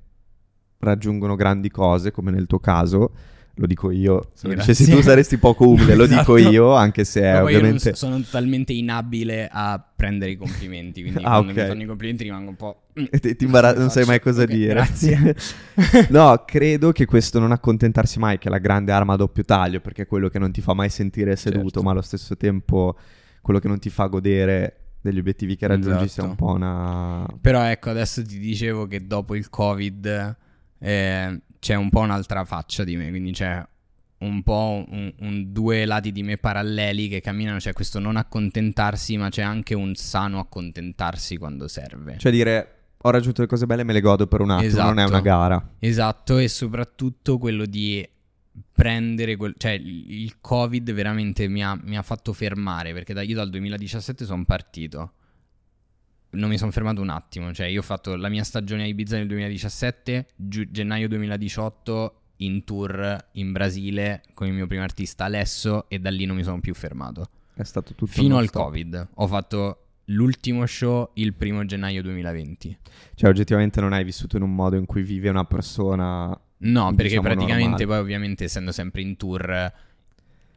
[0.79, 3.13] raggiungono grandi cose, come nel tuo caso,
[3.55, 4.31] lo dico io.
[4.35, 6.53] Se lo dicessi tu saresti poco umile, lo dico Esatto.
[6.53, 7.91] io, anche se io non ovviamente...
[7.91, 11.59] so- sono totalmente inabile a prendere i complimenti, quindi Ah, quando ok.
[11.59, 12.83] mi fanno i complimenti rimango un po'...
[12.99, 14.73] mm, ti, ti imbarazza- non sai mai cosa ok, dire.
[14.73, 15.37] Grazie.
[16.11, 19.81] no, credo che questo non accontentarsi mai, che è la grande arma a doppio taglio,
[19.81, 21.83] perché è quello che non ti fa mai sentire seduto, Certo.
[21.83, 22.97] ma allo stesso tempo
[23.43, 26.45] quello che non ti fa godere degli obiettivi che raggiungi sia un Esatto.
[26.47, 27.27] po' una...
[27.41, 30.37] Però ecco, adesso ti dicevo che dopo il Covid
[30.79, 33.65] eh, c'è un po' un'altra faccia di me, quindi c'è
[34.19, 39.17] un po' un, un- due lati di me paralleli che camminano, c'è questo non accontentarsi,
[39.17, 42.19] ma c'è anche un sano accontentarsi quando serve.
[42.19, 45.03] Cioè dire, ho raggiunto le cose belle, me le godo per un attimo, non è
[45.05, 45.11] Esatto.
[45.13, 45.69] una gara.
[45.79, 48.05] Esatto, e soprattutto quello di
[48.73, 49.55] prendere quel...
[49.57, 53.51] cioè il il Covid veramente mi ha, mi ha fatto fermare, perché da- io dal
[53.51, 55.13] 2017 sono partito.
[56.33, 59.17] Non mi sono fermato un attimo, cioè io ho fatto la mia stagione a Ibiza
[59.17, 65.89] nel 2017, giu- gennaio 2018 in tour in Brasile con il mio primo artista Alesso
[65.89, 67.29] e da lì non mi sono più fermato.
[67.55, 68.63] È stato tutto Fino al non-stop.
[68.65, 69.09] Covid.
[69.15, 72.79] Ho fatto l'ultimo show il primo gennaio 2020.
[73.15, 76.29] Cioè oggettivamente non hai vissuto in un modo in cui vive una persona...
[76.65, 77.87] No, perché diciamo, praticamente normale.
[77.87, 79.73] poi ovviamente essendo sempre in tour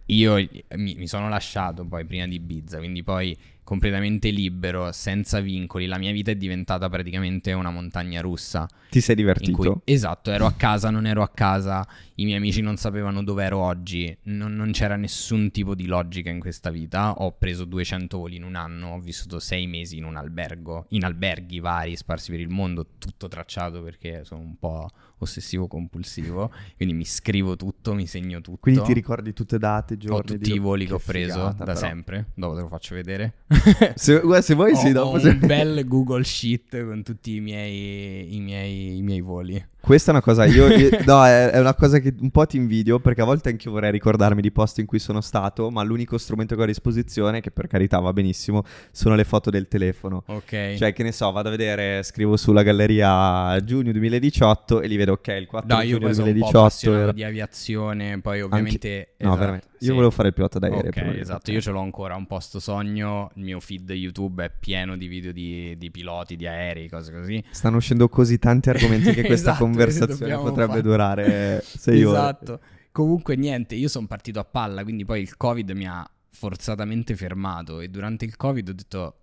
[0.08, 0.36] io
[0.76, 5.98] mi, mi sono lasciato poi prima di Ibiza, quindi poi completamente libero, senza vincoli, la
[5.98, 8.68] mia vita è diventata praticamente una montagna russa.
[8.90, 9.58] Ti sei divertito?
[9.58, 13.44] cui, esatto, ero a casa, non ero a casa, i miei amici non sapevano dove
[13.44, 17.14] ero oggi, non, non c'era nessun tipo di logica in questa vita.
[17.14, 21.04] Ho preso 200 voli in un anno, ho vissuto sei mesi in un albergo, in
[21.04, 26.94] alberghi vari sparsi per il mondo, tutto tracciato perché sono un po' ossessivo compulsivo, quindi
[26.94, 28.60] mi scrivo tutto, mi segno tutto.
[28.62, 30.18] Quindi ti ricordi tutte date, giorni?
[30.18, 31.78] Ho tutti i voli che, ho preso figata, da però.
[31.78, 33.34] sempre, dopo te lo faccio vedere.
[33.96, 35.16] Se, guarda, se vuoi sì, Ho- dopo...
[35.16, 39.64] ho se- un bel Google Sheet con tutti i miei, i miei, i miei voli.
[39.86, 42.58] Questa è una cosa, io, io- no, è, è una cosa che un po' ti
[42.58, 45.84] invidio perché a volte anche io vorrei ricordarmi di posti in cui sono stato, ma
[45.84, 49.68] l'unico strumento che ho a disposizione, che per carità va benissimo, sono le foto del
[49.68, 50.24] telefono.
[50.26, 50.74] Ok.
[50.76, 55.12] Cioè, che ne so, vado a vedere, scrivo sulla galleria giugno 2018 e li vedo,
[55.12, 58.42] ok, il 4 No, giugno poi sono un po' 2018 appassionato era- di aviazione, poi
[58.42, 59.10] ovviamente...
[59.20, 59.68] No, esatto, veramente.
[59.80, 59.94] Io sì.
[59.94, 60.90] volevo fare il pilota d'aereo.
[60.90, 64.98] Ok, esatto, io ce l'ho ancora, un posto sogno, il mio feed YouTube è pieno
[64.98, 67.44] di video di, di piloti, di aerei, cose così.
[67.52, 70.82] Stanno uscendo così tanti argomenti che questa Esatto, conversazione dobbiamo potrebbe fare.
[70.82, 72.18] durare 6 ore.
[72.18, 72.60] Esatto.
[72.92, 77.80] Comunque niente, io sono partito a palla, quindi poi il Covid mi ha forzatamente fermato
[77.82, 79.16] e durante il Covid ho detto,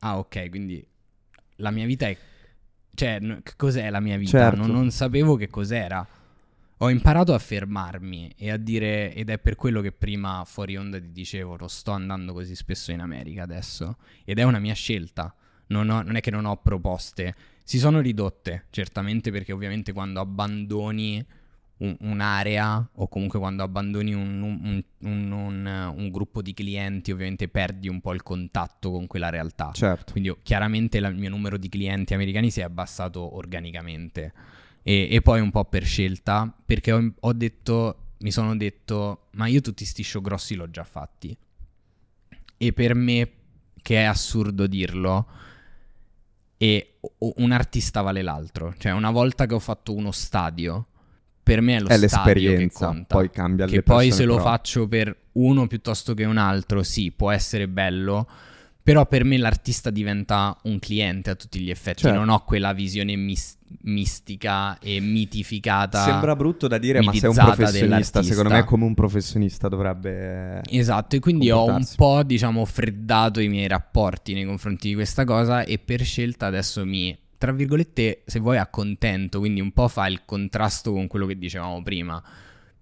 [0.00, 0.84] ah ok, quindi
[1.56, 2.16] la mia vita è...
[2.92, 4.30] Cioè, n- cos'è la mia vita?
[4.38, 4.56] Certo.
[4.56, 6.04] Non, non sapevo che cos'era.
[6.82, 10.98] Ho imparato a fermarmi e a dire, ed è per quello che prima fuori onda
[10.98, 15.32] ti dicevo, non sto andando così spesso in America adesso, ed è una mia scelta,
[15.66, 17.34] non, ho- non è che non ho proposte,
[17.70, 21.24] si sono ridotte, certamente perché ovviamente quando abbandoni
[21.76, 28.00] un- un'area o comunque quando abbandoni un, un- un- gruppo di clienti, ovviamente perdi un
[28.00, 29.70] po' il contatto con quella realtà.
[29.72, 30.10] Certo.
[30.10, 34.32] Quindi io- chiaramente la- il mio numero di clienti americani si è abbassato organicamente
[34.82, 39.46] e, e poi un po' per scelta perché ho, ho detto, mi sono detto, ma
[39.46, 41.36] io tutti sti show grossi l'ho già fatti.
[42.56, 43.30] E per me,
[43.80, 45.28] che è assurdo dirlo,
[46.58, 48.74] e un artista vale l'altro.
[48.76, 50.86] Cioè una volta che ho fatto uno stadio,
[51.42, 53.16] per me è lo È stadio che conta.
[53.16, 54.48] poi cambia Che poi se lo però.
[54.48, 58.28] faccio per uno piuttosto che un altro, sì, può essere bello.
[58.82, 62.02] Però per me l'artista diventa un cliente a tutti gli effetti.
[62.02, 62.18] Certo.
[62.18, 66.02] Non ho quella visione mis- mistica e mitificata.
[66.02, 67.80] Sembra brutto da dire, ma sei un professionista.
[67.80, 68.22] dell'artista.
[68.22, 70.62] Secondo me, come un professionista dovrebbe.
[70.68, 75.24] Esatto, e quindi ho un po', diciamo, freddato i miei rapporti nei confronti di questa
[75.24, 80.06] cosa e per scelta adesso mi, tra virgolette, se vuoi, accontento, quindi un po' fa
[80.08, 82.22] il contrasto con quello che dicevamo prima.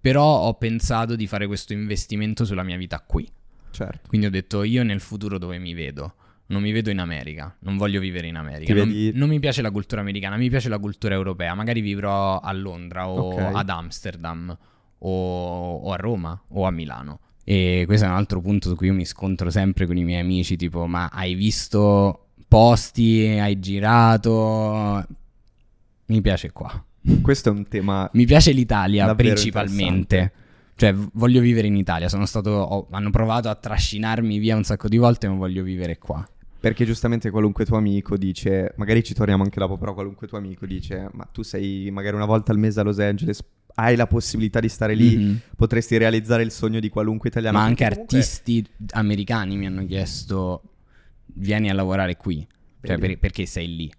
[0.01, 3.29] Però ho pensato di fare questo investimento sulla mia vita qui.
[3.71, 4.07] Certo.
[4.07, 6.13] Quindi ho detto io nel futuro dove mi vedo?
[6.47, 8.73] Non mi vedo in America, non voglio vivere in America.
[8.73, 11.53] Non, vedi- non mi piace la cultura americana, mi piace la cultura europea.
[11.53, 13.51] Magari vivrò a Londra o Ok.
[13.55, 14.57] ad Amsterdam
[14.97, 17.19] o, o a Roma o a Milano.
[17.43, 20.21] E questo è un altro punto su cui io mi scontro sempre con i miei
[20.21, 25.05] amici, tipo ma hai visto posti, hai girato?
[26.07, 26.83] Mi piace qua.
[27.21, 28.09] Questo è un tema.
[28.13, 30.31] Mi piace l'Italia principalmente.
[30.79, 32.07] Cioè, voglio vivere in Italia.
[32.07, 32.49] Sono stato.
[32.51, 36.25] ho- hanno provato a trascinarmi via un sacco di volte, ma voglio vivere qua.
[36.57, 40.65] Perché giustamente qualunque tuo amico dice, magari ci torniamo anche dopo, però qualunque tuo amico
[40.65, 43.43] dice, ma tu sei magari una volta al mese a Los Angeles,
[43.75, 45.39] hai la possibilità di stare lì, Mhm.
[45.57, 47.57] potresti realizzare il sogno di qualunque italiano.
[47.57, 50.61] Ma anche comunque- artisti americani mi hanno chiesto:
[51.25, 52.45] vieni a lavorare qui.
[52.81, 53.91] Cioè, per- perché sei lì?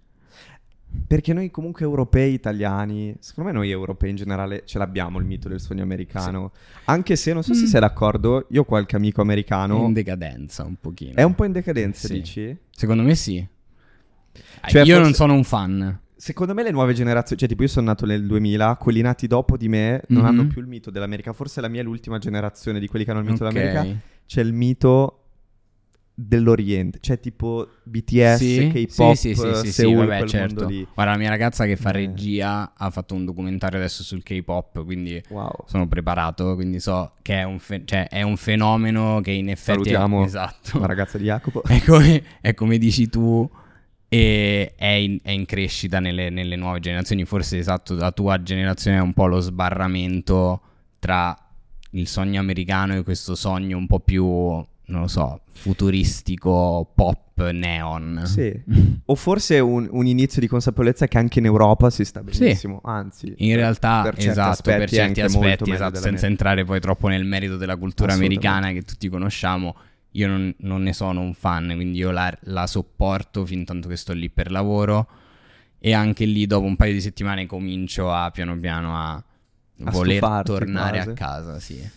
[1.07, 5.49] Perché noi comunque europei, italiani, secondo me noi europei in generale ce l'abbiamo il mito
[5.49, 6.53] del sogno americano.
[6.85, 7.67] Anche se non so se Mm.
[7.67, 9.85] sei d'accordo, io ho qualche amico È americano.
[9.87, 11.15] in decadenza un pochino.
[11.15, 12.15] È un po' in decadenza, Sì.
[12.15, 12.57] dici?
[12.71, 13.45] Secondo me sì.
[14.67, 16.01] Cioè, io forse- non sono un fan.
[16.17, 19.57] Secondo me le nuove generazioni, cioè tipo io sono nato nel 2000, quelli nati dopo
[19.57, 20.29] di me non Mhm.
[20.29, 21.33] hanno più il mito dell'America.
[21.33, 23.53] Forse la mia è l'ultima generazione di quelli che hanno il mito Ok.
[23.53, 24.01] dell'America.
[24.27, 25.20] C'è il mito
[26.23, 30.67] dell'Oriente, cioè tipo BTS, Sì, K-pop, sì, sì, sì, sì, sì, vabbè, certo.
[30.67, 31.93] Guarda, la mia ragazza che fa Eh.
[31.93, 35.23] regia ha fatto un documentario adesso sul K-pop, quindi
[35.67, 40.23] sono preparato, quindi so che è un, cioè, è un fenomeno che in effetti Salutiamo
[40.23, 40.79] è esatto.
[40.79, 41.63] La ragazza di Jacopo.
[41.71, 43.49] È come, è come dici tu,
[44.09, 47.25] e è in, è in crescita nelle, nelle nuove generazioni.
[47.25, 50.61] Forse esatto, la tua generazione è un po' lo sbarramento
[50.99, 51.35] tra
[51.93, 58.23] il sogno americano e questo sogno un po' più, non lo so, futuristico, pop, neon.
[58.25, 58.53] Sì.
[59.11, 62.39] O forse un, un inizio di consapevolezza che anche in Europa si sta Sì.
[62.41, 63.33] benissimo, anzi.
[63.39, 67.25] In realtà, per certi esatto, aspetti per certi aspetti, esatto, senza entrare poi troppo nel
[67.25, 69.75] merito della cultura americana che tutti conosciamo,
[70.13, 73.97] io non, non ne sono un fan, quindi io la, la sopporto fin tanto che
[73.97, 75.09] sto lì per lavoro
[75.79, 80.43] e anche lì dopo un paio di settimane comincio a piano piano a, A voler
[80.45, 81.11] tornare quasi.
[81.11, 81.91] a casa, sì.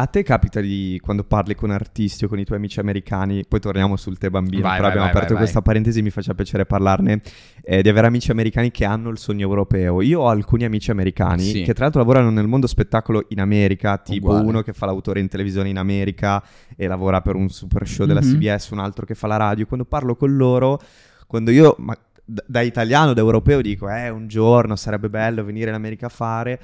[0.00, 3.60] A te capita di, quando parli con artisti o con i tuoi amici americani, poi
[3.60, 6.64] torniamo sul te bambino, Vai, però vai, abbiamo vai, aperto questa parentesi, mi faccia piacere
[6.64, 7.20] parlarne,
[7.62, 10.00] eh, di avere amici americani che hanno il sogno europeo.
[10.00, 11.62] Io ho alcuni amici americani Sì.
[11.64, 14.46] che tra l'altro lavorano nel mondo spettacolo in America, tipo Uguale.
[14.46, 16.42] uno che fa l'autore in televisione in America
[16.76, 18.32] e lavora per un super show della Mhm.
[18.38, 19.66] CBS, un altro che fa la radio.
[19.66, 20.80] Quando parlo con loro,
[21.26, 21.74] quando io...
[21.78, 26.10] ma- da italiano, da europeo dico, eh, un giorno sarebbe bello venire in America a
[26.10, 26.60] fare.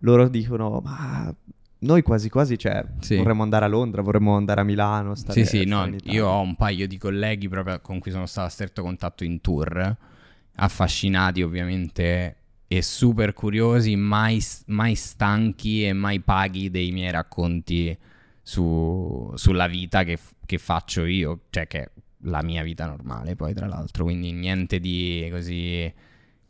[0.00, 1.34] Loro dicono, ma
[1.78, 3.16] noi quasi quasi, cioè, Sì.
[3.16, 5.14] vorremmo andare a Londra, vorremmo andare a Milano.
[5.14, 8.46] Stare, Sì, sì, no, io ho un paio di colleghi proprio con cui sono stato
[8.46, 9.96] a stretto contatto in tour,
[10.56, 12.36] affascinati ovviamente
[12.68, 17.96] e super curiosi, mai, mai stanchi e mai paghi dei miei racconti
[18.42, 21.90] su- sulla vita che, che faccio io, cioè che è
[22.22, 25.92] la mia vita normale poi tra l'altro, quindi niente di così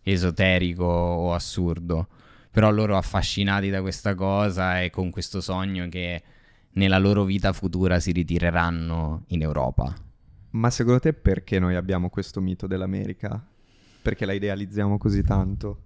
[0.02, 2.08] esoterico o assurdo,
[2.56, 6.22] però loro affascinati da questa cosa e con questo sogno che
[6.70, 9.94] nella loro vita futura si ritireranno in Europa.
[10.52, 13.46] Ma secondo te perché noi abbiamo questo mito dell'America?
[14.00, 15.82] Perché la idealizziamo così tanto?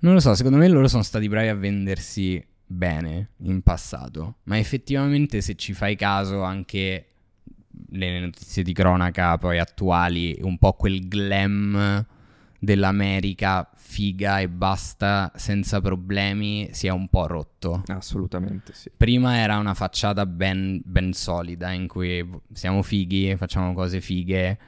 [0.00, 4.56] Non lo so, secondo me loro sono stati bravi a vendersi bene in passato, ma
[4.56, 7.08] effettivamente se ci fai caso anche
[7.90, 12.06] le notizie di cronaca poi attuali, un po' quel glam
[12.58, 17.82] dell'America figa e basta senza problemi si è un po' rotto.
[17.86, 18.90] Assolutamente sì.
[18.96, 24.58] Prima era una facciata ben, ben solida in cui siamo fighi, facciamo cose fighe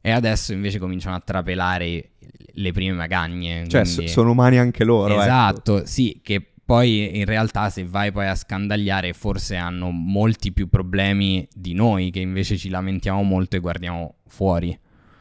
[0.00, 2.10] e adesso invece cominciano a trapelare
[2.52, 3.66] le prime magagne.
[3.68, 5.14] Cioè, quindi- sono umani anche loro.
[5.14, 5.22] ecco.
[5.22, 10.68] Esatto, sì, che poi in realtà se vai poi a scandagliare forse hanno molti più
[10.68, 14.78] problemi di noi che invece ci lamentiamo molto e guardiamo fuori.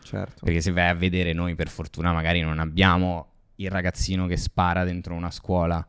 [0.07, 0.45] Certo.
[0.45, 4.83] Perché se vai a vedere noi per fortuna magari non abbiamo il ragazzino che spara
[4.83, 5.85] dentro una scuola.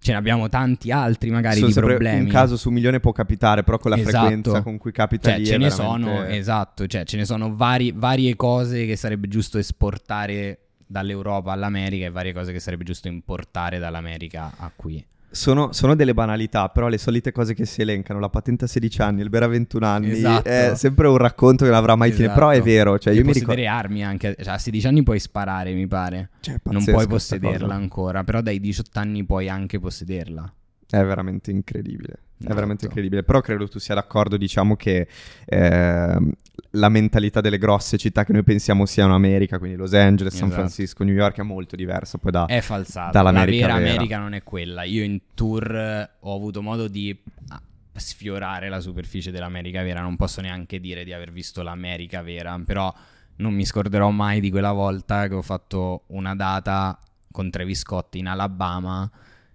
[0.00, 2.20] Ce ne abbiamo tanti altri magari Sono di problemi.
[2.24, 4.18] Un caso su un milione può capitare, però con la Esatto.
[4.18, 7.54] frequenza con cui capita Cioè, lì ce ne veramente- sono, esatto, cioè ce ne sono
[7.54, 13.06] vari- varie cose che sarebbe giusto esportare dall'Europa all'America e varie cose che sarebbe giusto
[13.08, 15.04] importare dall'America a qui.
[15.32, 19.00] Sono, sono delle banalità, però le solite cose che si elencano, la patente a 16
[19.02, 20.46] anni, il bere a 21 anni, Esatto.
[20.48, 22.38] è sempre un racconto che non avrà mai fine, Esatto.
[22.38, 23.66] però è vero, cioè E io mi ricordo...
[23.66, 28.24] armi anche, cioè a 16 anni puoi sparare mi pare, Cioè, non puoi possederla ancora,
[28.24, 30.52] però dai 18 anni puoi anche possederla.
[30.86, 32.18] È veramente incredibile.
[32.42, 32.54] È Esatto.
[32.54, 33.22] veramente incredibile.
[33.22, 35.06] Però credo tu sia d'accordo, diciamo, che
[35.46, 36.32] ehm,
[36.72, 40.60] la mentalità delle grosse città che noi pensiamo siano America, quindi Los Angeles, San Esatto.
[40.62, 42.46] Francisco, New York, è molto diversa poi da...
[42.46, 43.94] È falsata, dall'America la vera vera.
[43.94, 44.82] America non è quella.
[44.84, 47.16] Io in tour eh, ho avuto modo di
[47.48, 47.60] ah,
[47.94, 52.92] sfiorare la superficie dell'America vera, non posso neanche dire di aver visto l'America vera, però
[53.36, 56.98] non mi scorderò mai di quella volta che ho fatto una data
[57.30, 59.10] con Travis Scott in Alabama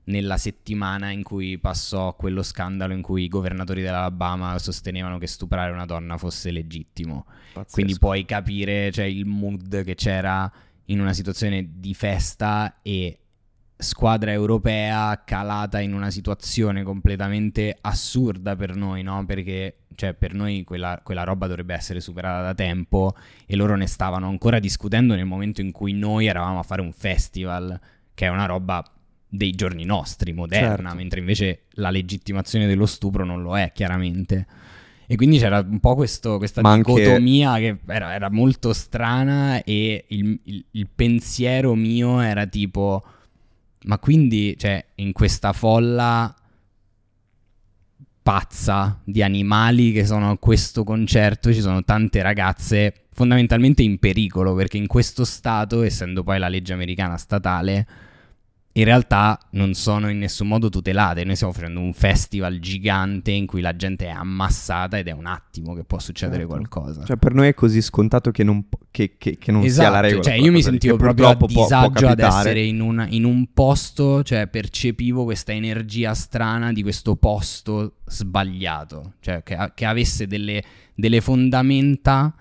[0.08, 5.72] nella settimana in cui passò quello scandalo in cui i governatori dell'Alabama sostenevano che stuprare
[5.72, 7.26] una donna fosse legittimo.
[7.54, 7.74] Pazzesco.
[7.74, 10.52] Quindi puoi capire cioè, il mood che c'era
[10.86, 13.20] in una situazione di festa e
[13.80, 19.26] squadra europea calata in una situazione completamente assurda per noi, no?
[19.26, 23.15] Perché cioè, per noi quella, quella roba dovrebbe essere superata da tempo
[23.46, 26.93] e loro ne stavano ancora discutendo nel momento in cui noi eravamo a fare un
[26.93, 27.80] festival,
[28.13, 28.84] che è una roba
[29.30, 30.96] dei giorni nostri, moderna, Certo.
[30.96, 34.45] mentre invece la legittimazione dello stupro non lo è, chiaramente.
[35.06, 39.64] E quindi c'era un po' questo, questa Ma anche- dicotomia che era, era molto strana
[39.64, 43.04] e il, il- il pensiero mio era tipo,
[43.86, 46.34] ma quindi, cioè, in questa folla
[48.22, 54.54] pazza di animali che sono a questo concerto ci sono tante ragazze fondamentalmente in pericolo
[54.54, 57.88] perché in questo stato, essendo poi la legge americana statale,
[58.78, 61.23] in realtà non sono in nessun modo tutelate.
[61.23, 65.25] Noi stiamo facendo un festival gigante in cui la gente è ammassata ed è un
[65.25, 66.53] attimo che può succedere Certo.
[66.53, 67.03] qualcosa.
[67.03, 70.21] Cioè, per noi è così scontato che non, che- che- che non sia la regola.
[70.21, 73.23] Cioè, io mi sentivo proprio a purtroppo può- può disagio ad essere in, una- in
[73.23, 80.28] un posto, cioè percepivo questa energia strana di questo posto sbagliato, cioè che, che avesse
[80.28, 80.63] delle,
[80.93, 82.32] delle fondamenta,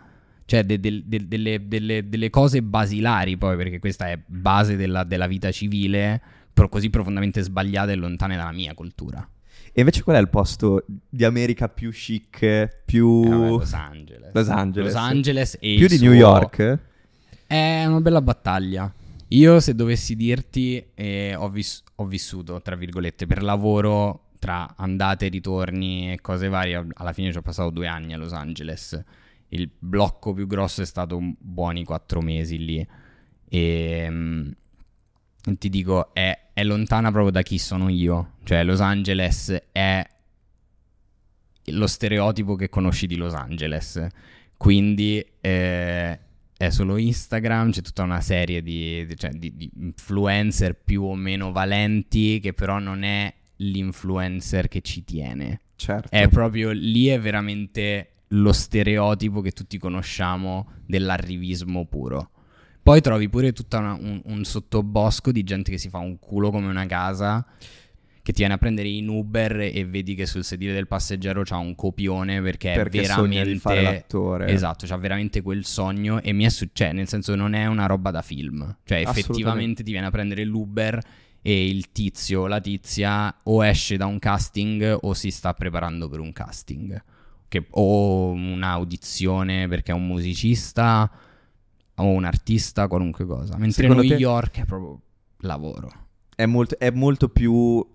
[0.47, 5.05] cioè de- del- del- delle, delle- delle cose basilari poi, perché questa è base della,
[5.05, 6.21] della vita civile,
[6.53, 9.29] però così profondamente sbagliate e lontane dalla mia cultura.
[9.73, 13.25] E invece qual è il posto di America più chic, più...
[13.27, 14.31] Eh, vabbè, Los Angeles.
[14.33, 14.93] Los Angeles.
[14.95, 16.79] Los Angeles e più di suo- New York?
[17.47, 18.91] È una bella battaglia.
[19.29, 25.27] Io, se dovessi dirti, eh, ho, vis- ho vissuto, tra virgolette, per lavoro tra andate
[25.27, 26.87] e ritorni e cose varie.
[26.95, 29.03] Alla fine ci ho passato due anni a Los Angeles.
[29.49, 32.87] Il blocco più grosso è stato buoni quattro mesi lì.
[33.49, 34.51] E mm,
[35.59, 38.35] ti dico, è, è lontana proprio da chi sono io.
[38.45, 40.05] Cioè, Los Angeles è
[41.71, 44.07] lo stereotipo che conosci di Los Angeles.
[44.57, 46.19] Quindi eh,
[46.57, 51.15] è solo Instagram, c'è tutta una serie di, di- cioè, di- di influencer più o
[51.15, 55.61] meno valenti che però non è l'influencer che ci tiene.
[55.77, 56.09] Certo.
[56.11, 62.31] È proprio lì è veramente lo stereotipo che tutti conosciamo dell'arrivismo puro.
[62.83, 66.69] Poi trovi pure tutto un, un sottobosco di gente che si fa un culo come
[66.69, 67.45] una casa,
[68.27, 71.57] che ti viene a prendere in Uber e vedi che sul sedile del passeggero c'ha
[71.57, 73.53] un copione perché, Perché è veramente...
[73.53, 74.49] di fare l'attore.
[74.49, 78.11] Esatto, c'ha veramente quel sogno e mi è successo, nel senso non è una roba
[78.11, 78.79] da film.
[78.85, 81.01] Cioè effettivamente ti viene a prendere l'Uber
[81.43, 86.09] e il tizio o la tizia o esce da un casting o si sta preparando
[86.09, 87.01] per un casting.
[87.49, 91.11] Che- o un'audizione perché è un musicista
[91.97, 93.57] o un artista, qualunque cosa.
[93.57, 95.01] Mentre Secondo New te- York è proprio
[95.39, 95.91] lavoro.
[96.35, 97.87] È molto, è molto più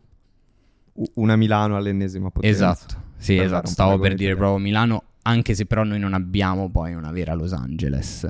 [1.16, 2.72] una Milano all'ennesima potenza.
[2.72, 3.68] Esatto, sì, Per esatto.
[3.68, 7.54] Stavo per dire proprio Milano, anche se però noi non abbiamo poi una vera Los
[7.54, 8.28] Angeles.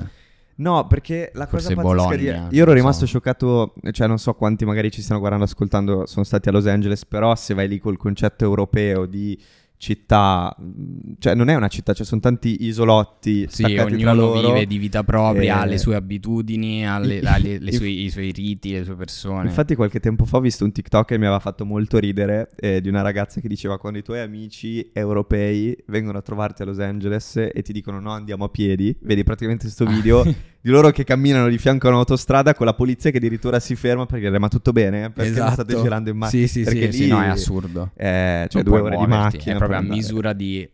[0.54, 2.56] No, perché la cosa Forse pazzesca Bologna, di...
[2.56, 2.76] Io ero so.
[2.76, 6.66] rimasto scioccato, cioè non so quanti magari ci stanno guardando, ascoltando, sono stati a Los
[6.66, 9.40] Angeles, però se vai lì col concetto europeo di
[9.82, 14.78] città, mh, cioè non è una città, ci sono tanti isolotti Sì, ognuno vive di
[14.78, 18.08] vita propria, ha Eh, le sue abitudini, ha le, i- ha le- le sue- i
[18.08, 19.48] suoi riti, le sue persone.
[19.48, 22.80] Infatti qualche tempo fa ho visto un TikTok che mi aveva fatto molto ridere eh,
[22.80, 26.78] di una ragazza che diceva quando i tuoi amici europei vengono a trovarti a Los
[26.78, 30.22] Angeles e ti dicono no andiamo a piedi, vedi praticamente questo video
[30.62, 34.06] di loro che camminano di fianco a un'autostrada con la polizia che addirittura si ferma
[34.06, 35.10] per chiedere ma tutto bene?
[35.10, 35.82] Perché non state Esatto.
[35.82, 36.46] girando in macchina?
[36.46, 37.90] Sì, sì, Perché sì, lì sì, no, è assurdo.
[37.96, 39.58] eh, cioè Non due ore di muoverti, macchina.
[39.76, 40.68] Proprio a misura di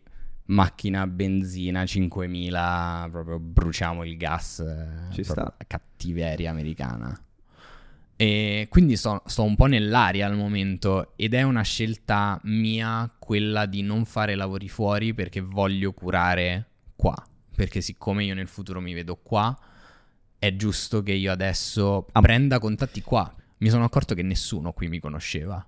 [0.45, 4.59] macchina, benzina, 5000, proprio bruciamo il gas.
[4.59, 5.55] eh, Ci sta.
[5.67, 7.19] Cattiveria americana.
[8.21, 13.65] E quindi sto, sto un po' nell'aria al momento ed è una scelta mia quella
[13.65, 17.15] di non fare lavori fuori perché voglio curare qua.
[17.55, 19.57] Perché siccome io nel futuro mi vedo qua,
[20.37, 22.19] è giusto che io adesso Ah.
[22.21, 23.33] prenda contatti qua.
[23.59, 25.65] Mi sono accorto che nessuno qui mi conosceva.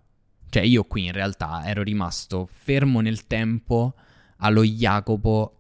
[0.52, 3.94] Cioè io qui in realtà ero rimasto fermo nel tempo
[4.40, 5.60] allo Jacopo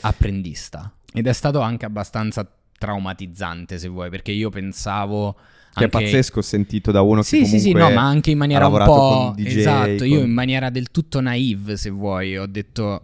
[0.00, 0.90] apprendista.
[1.12, 5.34] Ed è stato anche abbastanza traumatizzante, se vuoi, perché io pensavo...
[5.74, 5.98] Che anche...
[5.98, 8.68] è pazzesco sentito da uno Sì, che sì, comunque sì, no, ma anche in maniera
[8.68, 9.32] un po'...
[9.36, 13.02] DJ, esatto, io con- in maniera del tutto naive, se vuoi, ho detto,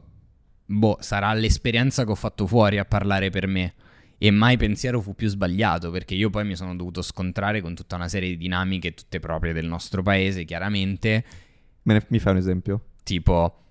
[0.64, 3.74] boh, sarà l'esperienza che ho fatto fuori a parlare per me.
[4.20, 7.94] E mai pensiero fu più sbagliato, perché io poi mi sono dovuto scontrare con tutta
[7.94, 11.24] una serie di dinamiche, tutte proprie del nostro paese, chiaramente,
[11.82, 12.82] Me ne- mi fai un esempio?
[13.04, 13.62] tipo...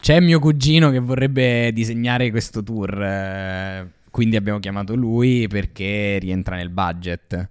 [0.00, 6.56] C'è mio cugino che vorrebbe disegnare questo tour, eh, quindi abbiamo chiamato lui perché rientra
[6.56, 7.48] nel budget.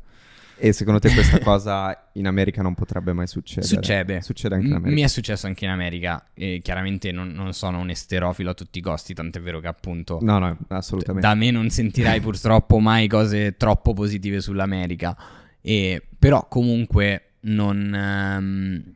[0.59, 3.65] E secondo te questa cosa in America non potrebbe mai succedere?
[3.67, 4.21] Succede.
[4.21, 4.95] Succede anche in America.
[4.95, 6.27] Mi è successo anche in America.
[6.33, 10.19] E chiaramente non, non sono un esterofilo a tutti i costi, tant'è vero che appunto
[10.21, 11.25] No, no, assolutamente.
[11.27, 15.17] da me non sentirai purtroppo mai cose troppo positive sull'America.
[15.61, 17.93] E, però comunque non...
[17.93, 18.93] ehm,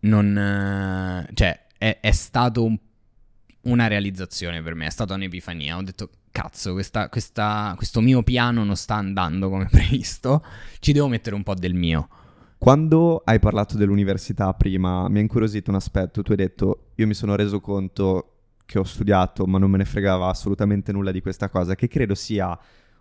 [0.00, 2.78] non eh, cioè, è, è stato un-
[3.62, 5.76] una realizzazione per me, è stata un'epifania.
[5.76, 6.10] Ho detto,
[6.40, 10.44] cazzo, questa- questa- questo mio piano non sta andando come previsto,
[10.78, 12.08] ci devo mettere un po' del mio.
[12.58, 16.22] Quando hai parlato dell'università prima, mi ha incuriosito un aspetto.
[16.22, 18.32] Tu hai detto, io mi sono reso conto
[18.66, 22.14] che ho studiato, ma non me ne fregava assolutamente nulla di questa cosa, che credo
[22.14, 22.56] sia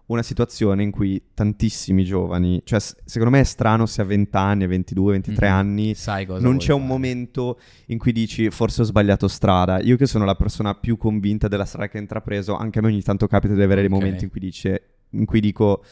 [0.08, 4.64] una situazione in cui tantissimi giovani, cioè secondo me è strano se a 20 anni,
[4.64, 5.54] a 22, 23 Mhm.
[5.54, 5.96] anni
[6.40, 6.92] non c'è un fare.
[6.92, 9.80] momento in cui dici forse ho sbagliato strada.
[9.82, 12.88] Io che sono la persona più convinta della strada che ho intrapreso, anche a me
[12.88, 13.96] ogni tanto capita di avere dei Ok.
[13.98, 14.82] momenti in cui, dice,
[15.12, 15.84] in cui dico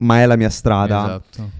[0.00, 1.04] ma è la mia strada.
[1.06, 1.50] Esatto.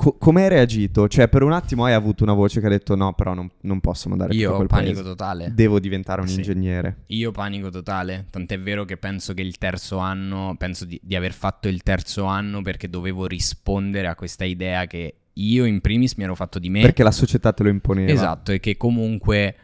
[0.00, 1.08] Co- come hai reagito?
[1.08, 3.80] Cioè per un attimo hai avuto una voce che ha detto no però non, non
[3.80, 5.02] posso mandare più Io ho panico paese.
[5.02, 5.52] totale.
[5.54, 6.36] Devo diventare un Sì.
[6.36, 7.02] ingegnere.
[7.08, 11.34] Io panico totale, tant'è vero che penso che il terzo anno, penso di, di aver
[11.34, 16.24] fatto il terzo anno perché dovevo rispondere a questa idea che io in primis mi
[16.24, 16.80] ero fatto di me.
[16.80, 18.10] Perché la società te lo imponeva.
[18.10, 19.54] Esatto, e che comunque...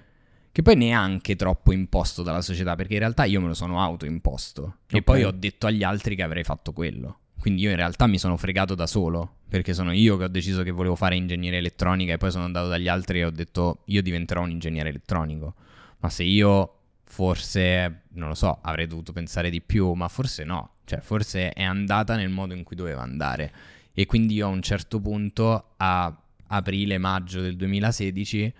[0.53, 4.76] Che poi neanche troppo imposto dalla società, perché in realtà io me lo sono autoimposto.
[4.89, 5.03] E Ok.
[5.05, 7.18] poi ho detto agli altri che avrei fatto quello.
[7.39, 10.62] Quindi io in realtà mi sono fregato da solo, perché sono io che ho deciso
[10.62, 14.03] che volevo fare ingegneria elettronica e poi sono andato dagli altri e ho detto io
[14.03, 15.55] diventerò un ingegnere elettronico.
[15.99, 16.72] Ma se io
[17.05, 20.70] forse, non lo so, avrei dovuto pensare di più, ma forse no.
[20.84, 23.53] Cioè, forse è andata nel modo in cui doveva andare.
[23.93, 26.14] E quindi io a un certo punto, a
[26.49, 28.53] aprile-maggio del 2016,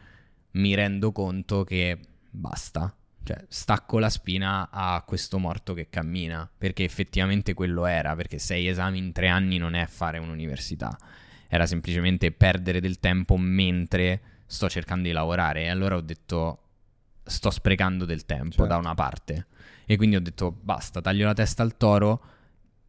[0.53, 1.99] mi rendo conto che
[2.31, 2.95] basta.
[3.27, 8.69] Cioè, stacco la spina a questo morto che cammina, perché effettivamente quello era, perché sei
[8.69, 10.97] esami in tre anni non è fare un'università,
[11.49, 15.63] era semplicemente perdere del tempo mentre sto cercando di lavorare.
[15.63, 16.61] E allora ho detto,
[17.25, 18.67] sto sprecando del tempo Certo.
[18.67, 19.47] da una parte.
[19.87, 22.23] E quindi ho detto, basta, taglio la testa al toro,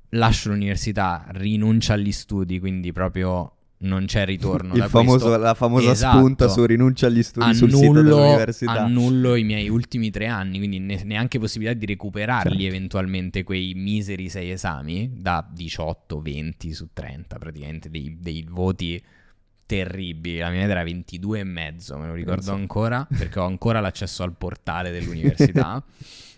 [0.09, 4.73] lascio l'università, rinuncio agli studi, quindi proprio non c'è ritorno.
[4.87, 6.17] Famoso- la famosa Esatto.
[6.17, 8.71] spunta su rinuncia agli studi sul sito Annullo, dell'università.
[8.83, 12.65] annullo i miei ultimi tre anni, quindi ne- neanche possibilità di recuperarli Certo.
[12.75, 18.99] eventualmente quei miseri sei esami da 18, 20 su 30, praticamente dei, dei voti
[19.67, 20.37] terribili.
[20.39, 22.53] La mia media era 22 e mezzo, me lo ricordo Pensa.
[22.53, 25.83] ancora, perché ho ancora l'accesso al portale dell'università.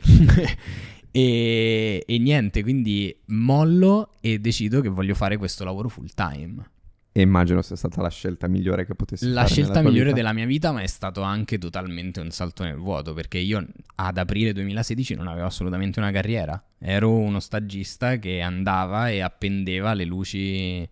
[1.11, 6.69] e, e niente, quindi mollo e decido che voglio fare questo lavoro full time.
[7.11, 10.09] E immagino sia stata la scelta migliore che potessi La fare scelta nella tua migliore
[10.09, 10.21] vita.
[10.21, 14.17] della mia vita, ma è stato anche totalmente un salto nel vuoto, perché io ad
[14.17, 16.61] aprile 2016 non avevo assolutamente una carriera.
[16.77, 20.87] Ero uno stagista che andava e appendeva le luci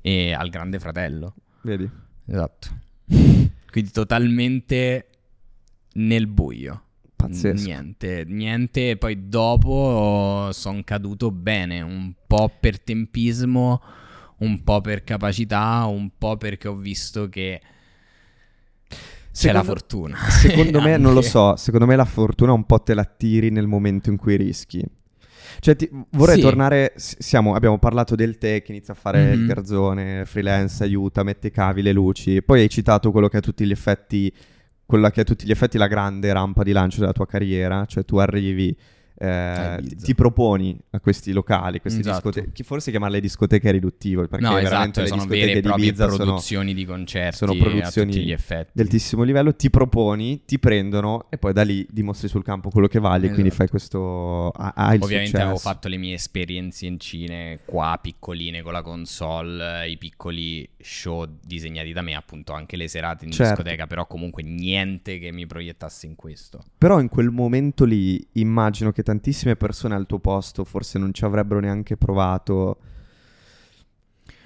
[0.00, 1.34] eh, al grande fratello.
[1.62, 1.88] Vedi?
[2.26, 2.68] Esatto.
[3.70, 5.06] Quindi totalmente
[5.94, 6.82] nel buio.
[7.14, 7.64] Pazzesco.
[7.64, 8.90] Niente, niente.
[8.90, 13.80] E poi dopo sono caduto bene, un po' per tempismo,
[14.42, 17.60] un po' per capacità, un po' perché ho visto che
[19.32, 20.16] c'è la Secondo- fortuna.
[20.28, 23.66] Secondo me, non lo so, secondo me la fortuna un po' te la tiri nel
[23.66, 24.84] momento in cui rischi.
[25.58, 26.40] Cioè, ti- vorrei Sì.
[26.42, 26.92] tornare.
[26.96, 29.46] Siamo, abbiamo parlato del te che inizia a fare il Mhm.
[29.46, 32.42] garzone, freelance, aiuta, mette i cavi, le luci.
[32.42, 34.32] Poi hai citato quello che a tutti gli effetti.
[34.84, 37.84] Quella che a tutti gli effetti la grande rampa di lancio della tua carriera.
[37.86, 38.76] Cioè, tu arrivi.
[39.18, 42.30] Eh, A ti, ti proponi a questi locali, queste Esatto.
[42.30, 42.64] discoteche.
[42.64, 46.24] Forse chiamarle discoteche è riduttivo perché No, veramente esatto, sono vere e proprie Ibiza sono
[46.24, 48.70] produzioni di concerti sono produzioni tutti gli effetti.
[48.74, 52.86] di altissimo livello, ti proponi, ti prendono e poi da lì dimostri sul campo quello
[52.88, 53.56] che vali, quindi Esatto.
[53.56, 55.42] fai questo ha- hai il Ovviamente successo.
[55.44, 61.26] avevo fatto le mie esperienze in cine qua, piccoline con la console, i piccoli show
[61.44, 63.62] disegnati da me, appunto anche le serate in Certo.
[63.62, 66.64] discoteca, però comunque niente che mi proiettasse in questo.
[66.78, 71.24] Però in quel momento lì immagino che tantissime persone al tuo posto forse non ci
[71.24, 72.78] avrebbero neanche provato.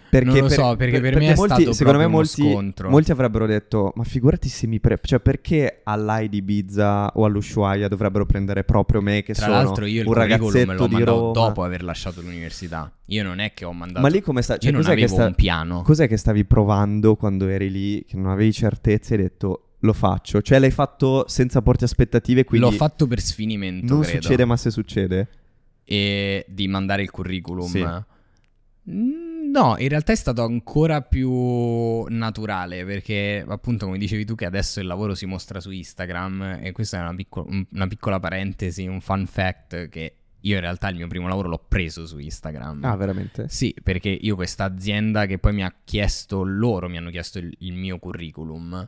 [0.09, 2.89] Perché Non lo so, perché per me è molti, stato secondo me molti, scontro.
[2.89, 4.99] molti avrebbero detto ma figurati se mi pre...
[5.03, 9.85] cioè perché all'Ai di Ibiza o all'Ushuaia dovrebbero prendere proprio me che Tra sono l'altro
[9.85, 12.91] io il un curriculum ragazzetto me l'ho di Roma dopo aver lasciato l'università.
[13.07, 14.01] Io non è che ho mandato...
[14.01, 15.83] ma lì come sta cioè, io non cos'è, che avevo sta- un piano.
[15.83, 19.95] cos'è che stavi provando quando eri lì che non avevi certezze e hai detto lo
[19.95, 24.21] faccio cioè l'hai fatto senza porti aspettative quindi L'ho fatto per sfinimento, non credo.
[24.21, 25.29] succede ma se succede
[25.85, 27.67] e di mandare il curriculum.
[27.69, 27.85] Sì.
[28.91, 34.45] Mm, No, in realtà è stato ancora più naturale perché appunto come dicevi tu che
[34.45, 38.19] adesso il lavoro si mostra su Instagram e questa è una, picco- un- una piccola
[38.21, 42.19] parentesi, un fun fact che io in realtà il mio primo lavoro l'ho preso su
[42.19, 42.85] Instagram.
[42.85, 47.11] ah veramente Sì, perché io questa azienda che poi mi ha chiesto, loro mi hanno
[47.11, 48.87] chiesto il, il mio curriculum,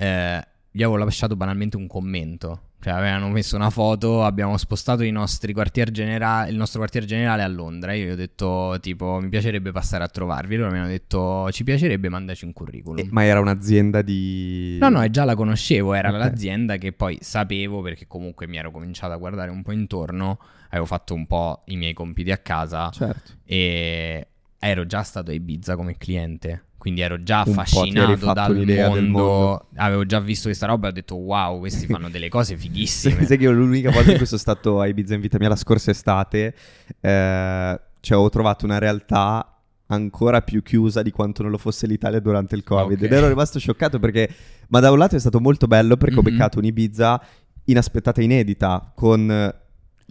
[0.00, 2.62] eh, gli avevo lasciato banalmente un commento.
[2.82, 7.42] Cioè avevano messo una foto, abbiamo spostato i nostri quartier genera- il nostro quartier generale
[7.42, 7.92] a Londra.
[7.92, 10.56] Io gli ho detto tipo mi piacerebbe passare a trovarvi.
[10.56, 12.98] Loro mi hanno detto ci piacerebbe mandarci un curriculum.
[13.04, 16.16] Eh, ma era un'azienda di No, no, già la conoscevo, era Ok.
[16.16, 20.38] l'azienda che poi sapevo perché comunque mi ero cominciato a guardare un po' intorno,
[20.68, 24.26] avevo fatto un po' i miei compiti a casa certo e
[24.58, 26.64] ero già stato a Ibiza come cliente.
[26.80, 29.66] Quindi ero già affascinato dal mondo, del mondo.
[29.76, 33.26] avevo già visto questa roba e ho detto wow, questi fanno delle cose fighissime.
[33.26, 35.56] sai che io l'unica volta in cui sono stato a Ibiza in vita mia la
[35.56, 36.54] scorsa estate,
[37.00, 39.44] eh, cioè ho trovato una realtà
[39.88, 42.96] ancora più chiusa di quanto non lo fosse l'Italia durante il Covid.
[42.96, 43.04] Ok.
[43.04, 44.28] Ed ero rimasto scioccato perché,
[44.68, 46.30] ma da un lato è stato molto bello perché ho Mhm.
[46.30, 47.20] beccato un'Ibiza
[47.64, 49.52] inaspettata e inedita, con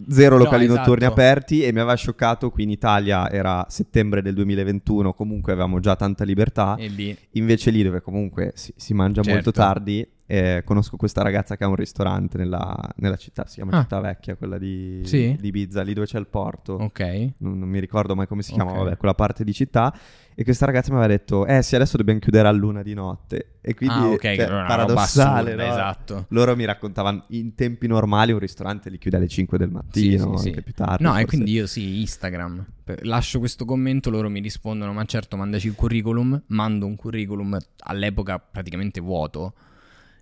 [0.08, 1.12] zero No, locali notturni esatto.
[1.20, 5.96] aperti e mi aveva scioccato, qui in Italia era settembre del 2021, comunque avevamo già
[5.96, 6.76] tanta libertà.
[6.78, 9.30] Lì Invece lì dove comunque si, si mangia Certo.
[9.32, 13.72] molto tardi, eh, conosco questa ragazza che ha un ristorante nella, nella città, si chiama
[13.78, 13.80] Ah.
[13.82, 15.36] Città Vecchia, quella di, Sì?
[15.40, 16.74] di Ibiza, lì dove c'è il porto.
[16.74, 17.00] Ok.
[17.38, 18.78] Non, non mi ricordo mai come si chiama, Ok.
[18.78, 19.92] vabbè, quella parte di città.
[20.32, 23.56] E questa ragazza mi aveva detto, eh sì, adesso dobbiamo chiudere a luna di notte.
[23.60, 25.72] E quindi, ah, ok, cioè, paradossale, assurda, no?
[25.72, 26.24] esatto.
[26.28, 30.42] Loro mi raccontavano, in tempi normali un ristorante li chiude alle 5 del mattino, Sì,
[30.42, 31.02] sì, anche più tardi.
[31.02, 31.26] No, e forse.
[31.26, 32.64] quindi io sì, Instagram.
[33.02, 36.40] Lascio questo commento, loro mi rispondono, ma certo, mandaci il curriculum.
[36.46, 39.52] Mando un curriculum all'epoca praticamente vuoto.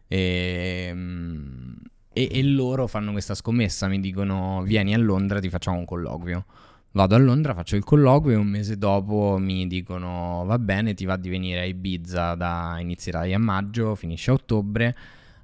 [0.09, 1.73] E, mm,
[2.13, 6.45] e, e loro fanno questa scommessa, mi dicono, vieni a Londra, ti facciamo un colloquio.
[6.93, 11.05] Vado a Londra, faccio il colloquio e un mese dopo mi dicono, va bene, ti
[11.05, 14.97] va di venire a Ibiza da inizierai a maggio, finisce a ottobre,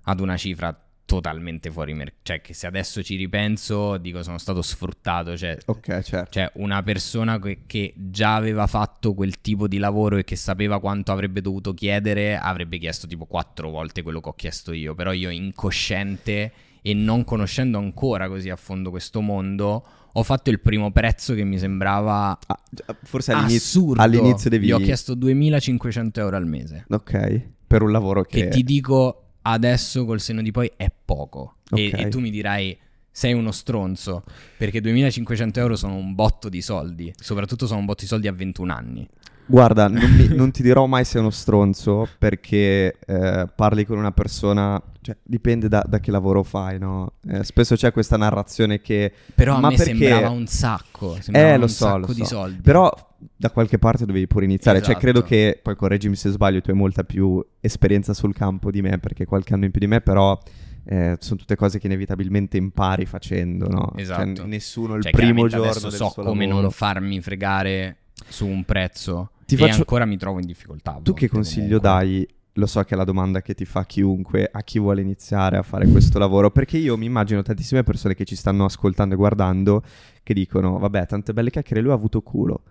[0.04, 0.76] ad una cifra
[1.07, 2.20] totalmente fuori mercato.
[2.22, 5.36] Cioè, che se adesso ci ripenso, dico, sono stato sfruttato.
[5.36, 6.30] Cioè, Ok, certo.
[6.30, 10.80] cioè, una persona che, che già aveva fatto quel tipo di lavoro e che sapeva
[10.80, 14.94] quanto avrebbe dovuto chiedere, avrebbe chiesto tipo quattro volte quello che ho chiesto io.
[14.94, 16.52] Però io, incosciente
[16.82, 21.42] e non conoscendo ancora così a fondo questo mondo, ho fatto il primo prezzo che
[21.42, 22.61] mi sembrava Ah,
[23.02, 24.02] forse all'inizio, assurdo.
[24.02, 24.66] all'inizio devi...
[24.66, 26.84] Gli ho chiesto 2500 euro al mese.
[26.90, 28.42] Ok, per un lavoro che...
[28.44, 31.57] Che ti dico adesso col senno di poi è poco.
[31.70, 31.99] E, Ok.
[32.01, 32.76] e tu mi dirai.
[33.16, 34.24] Sei uno stronzo
[34.59, 37.12] perché 2500 euro sono un botto di soldi.
[37.16, 39.09] Soprattutto sono un botto di soldi a 21 anni.
[39.47, 44.11] Guarda, non, mi- non ti dirò mai sei uno stronzo perché eh, parli con una
[44.11, 47.12] persona, cioè dipende da, da che lavoro fai, no?
[47.28, 49.12] Eh, spesso c'è questa narrazione che...
[49.34, 51.16] Però a Ma me perché- sembrava un sacco.
[51.20, 52.24] Sembrava Eh, un so, sacco di so.
[52.24, 52.62] soldi.
[52.62, 54.78] Però da qualche parte dovevi pure iniziare.
[54.78, 55.00] Cioè, Esatto.
[55.04, 58.98] credo che, poi correggimi se sbaglio, tu hai molta più esperienza sul campo di me,
[58.98, 60.38] perché qualche anno in più di me, però
[60.86, 63.92] eh, sono tutte cose che inevitabilmente impari facendo, no?
[63.96, 64.34] Esatto.
[64.34, 66.62] Cioè, nessuno il Cioè, primo giorno adesso del so suo come lavoro.
[66.62, 67.96] non farmi fregare
[68.28, 69.30] su un prezzo.
[69.46, 70.92] Ti e faccio- ancora mi trovo in difficoltà.
[71.02, 71.88] Tu che volte, consiglio comunque.
[71.88, 72.28] dai?
[72.56, 75.62] Lo so che è la domanda che ti fa chiunque a chi vuole iniziare a
[75.62, 79.82] fare questo lavoro, perché io mi immagino tantissime persone che ci stanno ascoltando e guardando
[80.22, 82.62] che dicono, vabbè, tante belle chiacchiere, lui ha avuto culo,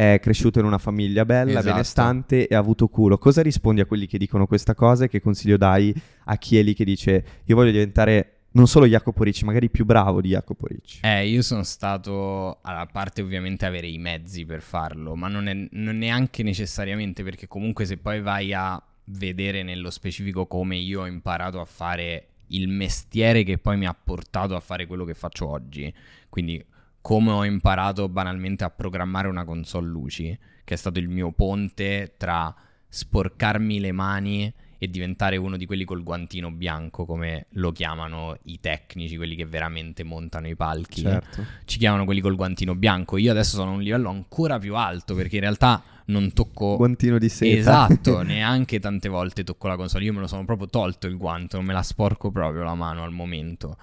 [0.00, 1.66] è cresciuto in una famiglia bella, Esatto.
[1.66, 3.18] benestante e ha avuto culo.
[3.18, 5.94] Cosa rispondi a quelli che dicono questa cosa e che consiglio dai
[6.24, 9.84] a chi è lì che dice, io voglio diventare non solo Jacopo Ricci, magari più
[9.84, 11.00] bravo di Jacopo Ricci?
[11.02, 15.68] Eh, io sono stato, a parte ovviamente avere i mezzi per farlo, ma non, è,
[15.72, 21.06] non neanche necessariamente perché comunque se poi vai a vedere nello specifico come io ho
[21.06, 25.46] imparato a fare il mestiere che poi mi ha portato a fare quello che faccio
[25.46, 25.92] oggi,
[26.30, 26.64] quindi
[27.00, 32.14] come ho imparato banalmente a programmare una console luci, che è stato il mio ponte
[32.16, 32.54] tra
[32.88, 38.60] sporcarmi le mani e diventare uno di quelli col guantino bianco, come lo chiamano i
[38.60, 41.02] tecnici, quelli che veramente montano i palchi.
[41.02, 41.44] Certo.
[41.66, 43.18] Ci chiamano quelli col guantino bianco.
[43.18, 46.76] Io adesso sono a un livello ancora più alto perché in realtà non tocco.
[46.76, 47.58] Guantino di seta.
[47.58, 50.04] Esatto, neanche tante volte tocco la console.
[50.04, 53.04] Io me lo sono proprio tolto il guanto, non me la sporco proprio la mano
[53.04, 53.76] al momento.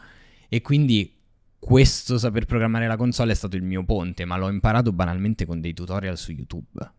[0.49, 1.16] E quindi
[1.59, 5.59] questo saper programmare la console è stato il mio ponte, ma l'ho imparato banalmente con
[5.59, 6.91] dei tutorial su YouTube.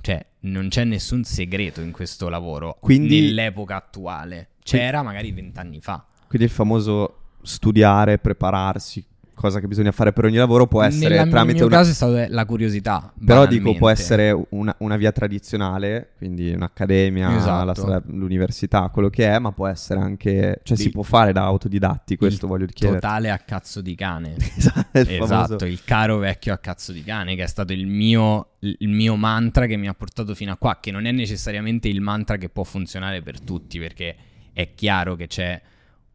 [0.00, 4.50] Cioè, non c'è nessun segreto in questo lavoro Quindi- nell'epoca attuale.
[4.62, 6.04] C'era magari vent'anni fa.
[6.26, 9.04] Quindi il famoso studiare, prepararsi,
[9.40, 11.76] cosa che bisogna fare per ogni lavoro può essere Nella- tramite nel mio una...
[11.76, 13.12] caso è stata la curiosità.
[13.24, 17.86] Però dico, può essere una, una via tradizionale, quindi un'accademia, Esatto.
[17.86, 20.60] la l'università, quello che è, ma può essere anche...
[20.62, 23.00] Cioè si Di- può fare da autodidatti, questo Il voglio chiedere.
[23.00, 24.36] Totale a cazzo di cane.
[24.60, 27.86] Esatto, il esatto, famoso- il caro vecchio a cazzo di cane, che è stato il
[27.86, 31.88] mio, il mio mantra che mi ha portato fino a qua, che non è necessariamente
[31.88, 34.14] il mantra che può funzionare per tutti, perché
[34.52, 35.60] è chiaro che c'è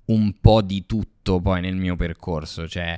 [0.05, 2.95] un po' di tutto poi nel mio percorso, c'è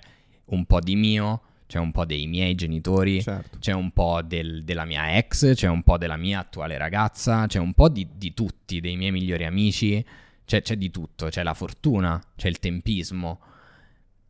[0.48, 3.58] un po' di mio, c'è un po' dei miei genitori, Certo.
[3.60, 7.60] c'è un po' del- della mia ex, c'è un po' della mia attuale ragazza, c'è
[7.60, 10.04] un po' di, di tutti, dei miei migliori amici,
[10.46, 13.40] c'è, c'è di tutto, c'è la fortuna, c'è il tempismo.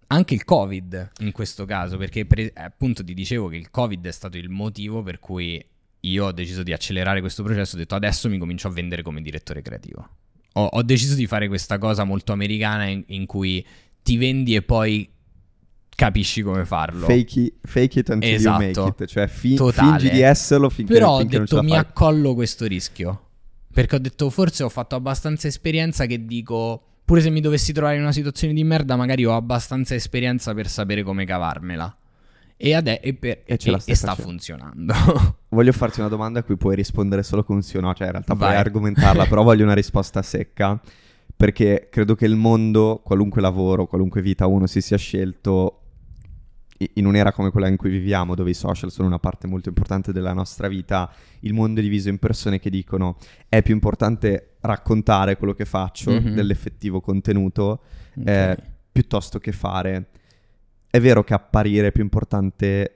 [0.09, 4.11] Anche il Covid in questo caso, perché pre- appunto ti dicevo che il Covid è
[4.11, 5.63] stato il motivo per cui
[5.99, 9.21] io ho deciso di accelerare questo processo, ho detto adesso mi comincio a vendere come
[9.21, 10.07] direttore creativo.
[10.53, 13.63] Ho, ho deciso di fare questa cosa molto americana in, in cui
[14.01, 15.07] ti vendi e poi
[15.97, 17.07] capisci come farlo.
[17.07, 18.61] Fake it, fake it until Esatto.
[18.63, 19.97] you make it, cioè fi- Totale.
[19.99, 21.79] fingi di esserlo finché, Però ho finché ce detto mi fai.
[21.79, 23.21] accollo questo rischio.
[23.73, 27.95] Perché ho detto forse ho fatto abbastanza esperienza che dico, pure se mi dovessi trovare
[27.95, 31.95] in una situazione di merda, magari ho abbastanza esperienza per sapere come cavarmela.
[32.59, 34.93] E, ade- e, per- E e- e sta funzionando.
[35.49, 38.11] Voglio farti una domanda a cui puoi rispondere solo con sì o no, cioè in
[38.13, 38.57] realtà puoi Vai.
[38.57, 40.79] argomentarla, però voglio una risposta secca,
[41.35, 45.81] perché credo che il mondo, qualunque lavoro, qualunque vita uno si sia scelto,
[46.93, 50.11] in un'era come quella in cui viviamo, dove i social sono una parte molto importante
[50.11, 51.11] della nostra vita,
[51.41, 53.17] il mondo è diviso in persone che dicono
[53.49, 56.35] è più importante raccontare quello che faccio, Mhm.
[56.35, 57.81] dell'effettivo contenuto,
[58.17, 58.27] Ok.
[58.27, 58.57] eh,
[58.91, 60.07] piuttosto che fare.
[60.89, 62.91] È vero che apparire è più importante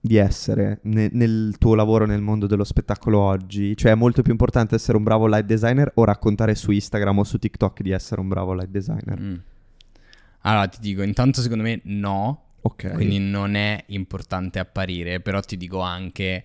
[0.00, 3.74] di essere ne- nel tuo lavoro nel mondo dello spettacolo oggi?
[3.76, 7.24] Cioè è molto più importante essere un bravo light designer o raccontare su Instagram o
[7.24, 9.18] su TikTok di essere un bravo light designer?
[9.20, 9.34] Mm.
[10.46, 12.92] Allora ti dico, intanto secondo me no, Ok.
[12.92, 16.44] quindi non è importante apparire, però ti dico anche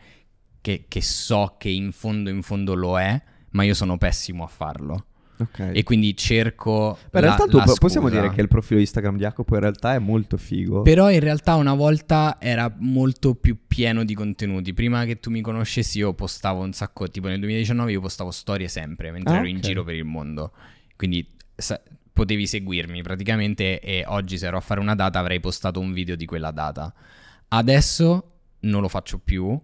[0.62, 4.48] che, che so che in fondo in fondo lo è, ma io sono pessimo a
[4.48, 5.06] farlo.
[5.38, 5.72] ok.
[5.74, 6.98] E quindi cerco...
[7.10, 9.54] Beh, in la- realtà tu la po- possiamo dire che il profilo Instagram di Jacopo
[9.56, 10.82] in realtà è molto figo.
[10.82, 14.74] Però in realtà una volta era molto più pieno di contenuti.
[14.74, 18.68] Prima che tu mi conoscessi io postavo un sacco, tipo nel 2019 io postavo storie
[18.68, 19.62] sempre mentre Ah, ero in ok.
[19.62, 20.52] giro per il mondo.
[20.98, 21.82] Quindi sa-
[22.20, 26.18] potevi seguirmi praticamente e oggi se ero a fare una data avrei postato un video
[26.18, 26.94] di quella data.
[27.48, 29.58] Adesso non lo faccio più,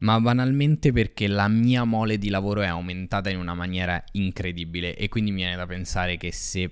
[0.00, 5.08] ma banalmente perché la mia mole di lavoro è aumentata in una maniera incredibile e
[5.08, 6.70] quindi mi viene da pensare che se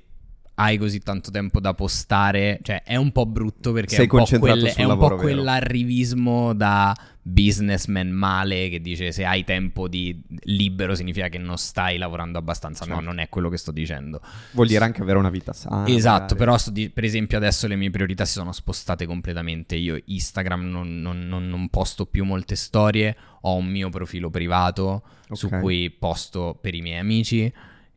[0.62, 4.24] hai così tanto tempo da postare, cioè è un po' brutto perché Sei è un
[4.24, 10.20] po' quel- è un po' quell'arrivismo da businessman male che dice se hai tempo di
[10.44, 12.84] libero significa che non stai lavorando abbastanza.
[12.84, 13.08] No, Certo.
[13.08, 14.20] non è quello che sto dicendo.
[14.52, 15.86] Vuol dire anche avere una vita sana.
[15.86, 16.38] Esatto, magari.
[16.38, 19.76] però di- per esempio adesso le mie priorità si sono spostate completamente.
[19.76, 25.02] Io Instagram non, non- non- non posto più molte storie, ho un mio profilo privato
[25.32, 25.60] su Ok.
[25.60, 27.50] cui posto per i miei amici.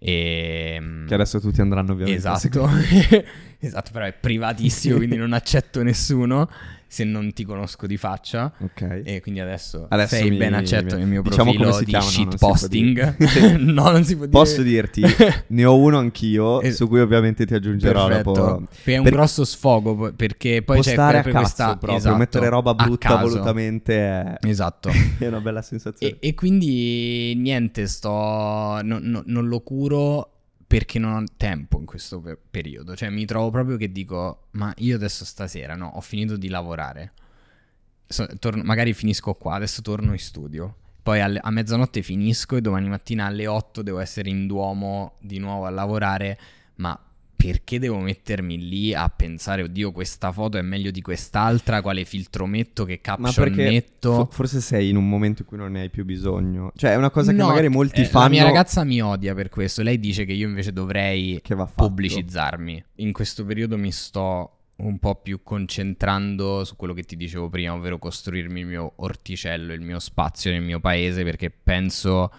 [0.05, 1.03] E...
[1.07, 2.67] Che adesso tutti andranno ovviamente a Esatto,
[3.59, 6.49] esatto, però è privatissimo, quindi non accetto nessuno
[6.93, 8.53] se non ti conosco di faccia.
[8.59, 9.01] Ok.
[9.03, 11.89] E quindi adesso, Adesso sei mi- ben accetto nel mio diciamo profilo come si di
[11.89, 13.15] chiama, no, può shitposting.
[13.17, 13.57] dire.
[13.57, 14.37] no, non si può dire.
[14.37, 15.01] Posso dirti,
[15.47, 18.31] ne ho uno anch'io, Es- su cui ovviamente ti aggiungerò Perfetto.
[18.31, 18.63] dopo.
[18.83, 22.17] È un Per- grosso sfogo perché poi c'è Postare a proprio cazzo questa proprio, esatto,
[22.17, 24.37] mettere roba brutta volutamente è...
[24.41, 24.89] Esatto.
[25.17, 26.17] è una bella sensazione.
[26.19, 30.32] E, e quindi niente, sto no- no- non lo curo
[30.65, 32.95] perché non ho tempo in questo pe- periodo.
[32.95, 37.13] Cioè, mi trovo proprio che dico: Ma io adesso stasera no, ho finito di lavorare.
[38.07, 40.75] So- torno- magari finisco qua, adesso torno in studio.
[41.03, 45.37] Poi alle- a mezzanotte finisco e domani mattina alle 8 devo essere in Duomo di
[45.39, 46.39] nuovo a lavorare.
[46.75, 46.97] Ma
[47.45, 51.81] perché devo mettermi lì a pensare, oddio, questa foto è meglio di quest'altra?
[51.81, 52.85] Quale filtro metto?
[52.85, 54.13] Che Ma caption perché metto?
[54.13, 56.71] fo- forse sei in un momento in cui non ne hai più bisogno.
[56.75, 59.33] Cioè è una cosa che No, magari molti eh, fanno La mia ragazza mi odia
[59.33, 59.81] per questo.
[59.81, 61.41] Lei dice che io invece dovrei
[61.75, 62.83] pubblicizzarmi.
[62.95, 67.73] In questo periodo mi sto un po' più concentrando su quello che ti dicevo prima,
[67.73, 72.31] ovvero costruirmi il mio orticello, il mio spazio nel mio paese, perché penso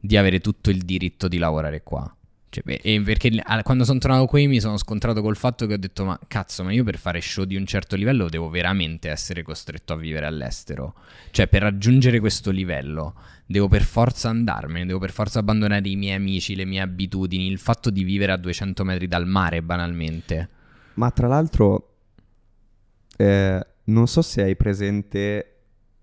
[0.00, 2.10] di avere tutto il diritto di lavorare qua.
[2.48, 3.30] Cioè, e perché
[3.62, 6.72] quando sono tornato qui mi sono scontrato col fatto che ho detto: Ma cazzo, ma
[6.72, 10.94] io per fare show di un certo livello devo veramente essere costretto a vivere all'estero.
[11.30, 13.14] Cioè, per raggiungere questo livello
[13.46, 17.58] devo per forza andarmene, devo per forza abbandonare i miei amici, le mie abitudini, il
[17.58, 20.48] fatto di vivere a 200 metri dal mare, banalmente.
[20.94, 21.94] Ma tra l'altro,
[23.16, 25.52] eh, non so se hai presente.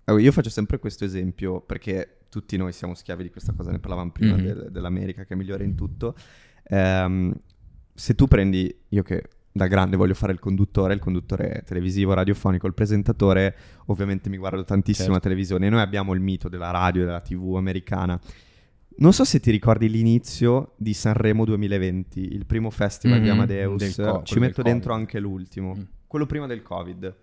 [0.06, 4.10] Io faccio sempre questo esempio perché tutti noi siamo schiavi di questa cosa, ne parlavamo
[4.10, 4.42] prima Mhm.
[4.42, 6.16] del- dell'America che è migliore in tutto.
[6.64, 7.32] Ehm,
[7.94, 12.66] se tu prendi, io che da grande voglio fare il conduttore, il conduttore televisivo, radiofonico,
[12.66, 13.54] il presentatore,
[13.86, 15.12] ovviamente mi guardo tantissimo Certo.
[15.14, 15.68] la televisione.
[15.68, 18.18] Noi abbiamo il mito della radio e della TV americana.
[18.96, 23.94] Non so se ti ricordi l'inizio di Sanremo 2020, il primo festival di Mhm, Amadeus.
[23.96, 25.06] co- Ci metto dentro Covid.
[25.06, 25.82] anche l'ultimo, Mm.
[26.08, 27.14] quello prima del Covid,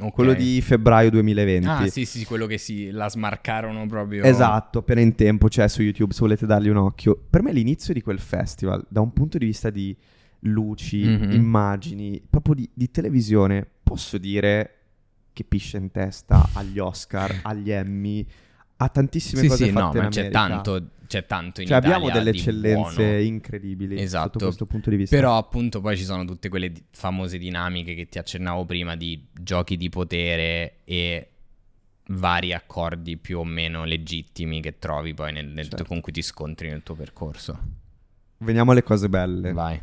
[0.00, 0.12] Ok.
[0.12, 1.66] quello di febbraio 2020.
[1.68, 4.24] Ah, sì, sì, quello che si la smarcarono proprio.
[4.24, 7.16] Esatto, appena in tempo, c'è su YouTube se volete dargli un occhio.
[7.30, 9.96] Per me l'inizio di quel festival, da un punto di vista di
[10.40, 11.32] luci, Mhm.
[11.32, 14.70] immagini, proprio di, di televisione, posso dire
[15.32, 18.26] che piscia in testa agli Oscar, agli Emmy,
[18.76, 21.78] a tantissime Sì, cose sì, no, fatte in ma c'è tanto, c'è tanto in Cioè
[21.78, 23.18] Italia abbiamo delle eccellenze buono.
[23.20, 24.30] incredibili Esatto.
[24.32, 25.14] sotto questo punto di vista.
[25.16, 29.26] Però appunto poi ci sono tutte quelle di- famose dinamiche che ti accennavo prima di
[29.32, 31.28] giochi di potere e
[32.08, 35.84] vari accordi più o meno legittimi che trovi poi nel, nel- Certo.
[35.84, 37.58] con cui ti scontri nel tuo percorso.
[38.38, 39.52] Veniamo alle cose belle.
[39.52, 39.80] Vai.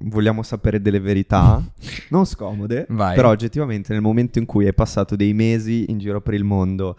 [0.00, 1.60] vogliamo sapere delle verità,
[2.10, 3.14] non scomode, Vai.
[3.16, 6.98] però oggettivamente nel momento in cui hai passato dei mesi in giro per il mondo,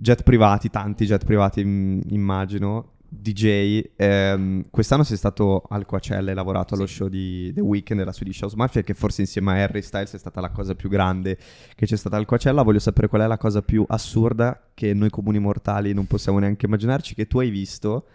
[0.00, 6.34] jet privati, tanti jet privati mm, immagino, DJ, ehm, quest'anno sei stato al Coachella, hai
[6.36, 6.94] lavorato allo Sì.
[6.94, 10.18] show di The Weeknd della Swedish House Mafia, che forse insieme a Harry Styles è
[10.18, 11.36] stata la cosa più grande
[11.74, 12.62] che c'è stata al Coachella.
[12.62, 16.66] Voglio sapere qual è la cosa più assurda che noi comuni mortali non possiamo neanche
[16.66, 18.06] immaginarci, che tu hai visto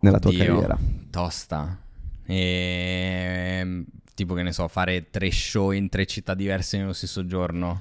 [0.00, 0.78] nella tua Oddio, carriera.
[1.10, 1.80] Tosta.
[2.24, 3.84] E...
[4.14, 7.80] Tipo che ne so, fare tre show in tre città diverse nello stesso giorno.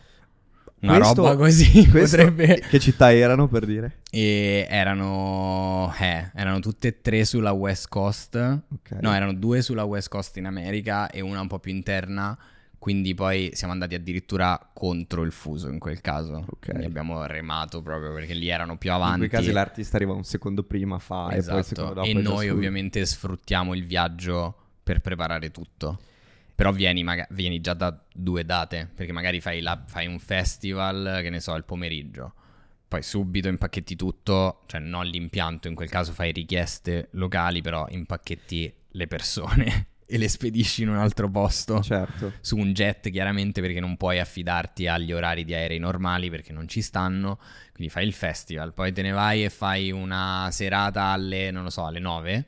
[0.80, 2.60] Una Questo- roba così potrebbe...
[2.70, 4.00] Che città erano per dire?
[4.12, 5.92] E erano...
[6.00, 8.36] Eh, erano tutte e tre sulla West Coast.
[8.36, 8.98] Ok.
[9.02, 12.38] No, erano due sulla West Coast in America e una un po' più interna.
[12.80, 16.46] Quindi poi siamo andati addirittura contro il fuso in quel caso.
[16.48, 16.68] Ok.
[16.70, 19.18] Quindi abbiamo remato proprio perché lì erano più In avanti.
[19.18, 21.94] quei casi l'artista arriva un secondo prima, fa e poi il secondo Esatto.
[21.94, 26.00] dopo E noi ovviamente sfruttiamo il viaggio per preparare tutto.
[26.58, 31.20] Però vieni, maga- vieni già da due date, perché magari fai, la- fai un festival,
[31.22, 32.34] che ne so, il pomeriggio.
[32.88, 38.74] Poi subito impacchetti tutto, cioè non l'impianto, in quel caso fai richieste locali, però impacchetti
[38.90, 42.34] le persone e le spedisci in un altro posto Certo.
[42.42, 46.68] su un jet chiaramente perché non puoi affidarti agli orari di aerei normali perché non
[46.68, 47.38] ci stanno,
[47.72, 51.70] quindi fai il festival, poi te ne vai e fai una serata alle, non lo
[51.70, 52.46] so, alle 9,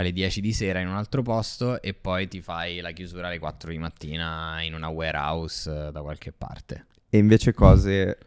[0.00, 3.38] alle 10 di sera in un altro posto e poi ti fai la chiusura alle
[3.38, 6.86] 4 di mattina in una warehouse eh, da qualche parte.
[7.08, 8.18] E invece cose,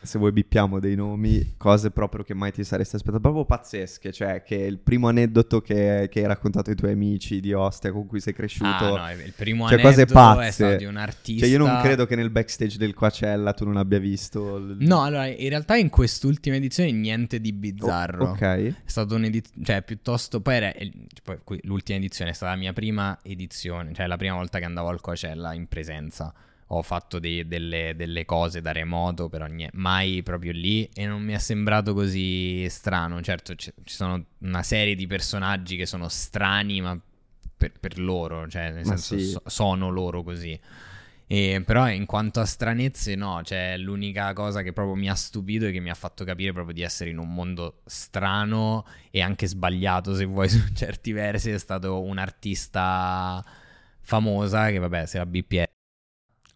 [0.00, 4.42] se vuoi bippiamo dei nomi, cose proprio che mai ti saresti aspettato, proprio pazzesche, cioè
[4.42, 8.20] che il primo aneddoto che, che hai raccontato ai tuoi amici di Ostia con cui
[8.20, 10.46] sei cresciuto, Ah, no, il primo cioè cose aneddoto pazze.
[10.46, 11.44] è stato di un artista.
[11.46, 14.56] cioè io non credo che nel backstage del Coachella tu non abbia visto...
[14.56, 18.24] il- No, allora, in realtà in quest'ultima edizione niente di bizzarro.
[18.26, 18.40] Oh, ok.
[18.40, 20.72] È stato un'edizione, cioè piuttosto, poi era
[21.44, 24.88] poi l'ultima edizione è stata la mia prima edizione, cioè la prima volta che andavo
[24.88, 26.32] al Coachella in presenza.
[26.68, 31.22] Ho fatto dei- delle, delle cose da remoto, però nie- mai proprio lì e non
[31.22, 33.20] mi è sembrato così strano.
[33.22, 36.98] Certo, c- ci sono una serie di personaggi che sono strani, ma
[37.56, 39.30] per, per loro, cioè nel Ma senso sì.
[39.30, 40.58] so- sono loro così.
[41.30, 45.66] E, però in quanto a stranezze, no, cioè l'unica cosa che proprio mi ha stupito
[45.66, 49.46] e che mi ha fatto capire proprio di essere in un mondo strano e anche
[49.46, 53.44] sbagliato, se vuoi, su certi versi, è stato un'artista
[54.00, 55.66] famosa che, vabbè, se la BPS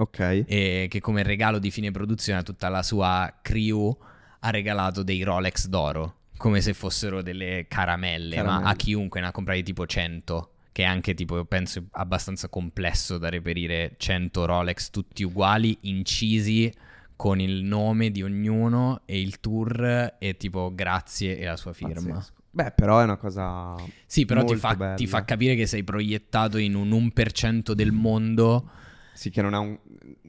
[0.03, 0.45] Ok.
[0.47, 3.97] e che come regalo di fine produzione a tutta la sua crew
[4.41, 8.65] ha regalato dei Rolex d'oro, come se fossero delle caramelle, Caramelle.
[8.65, 13.19] ma a chiunque ne ha comprati tipo 100, che è anche tipo, penso, abbastanza complesso
[13.19, 16.73] da reperire 100 Rolex tutti uguali, incisi
[17.15, 22.15] con il nome di ognuno e il tour e tipo grazie e la sua firma.
[22.15, 22.41] Pazzesco.
[22.51, 23.77] Beh, però è una cosa...
[24.05, 28.69] Sì, però ti fa, ti fa capire che sei proiettato in un 1% del mondo
[29.15, 29.79] Sì, che non ha un,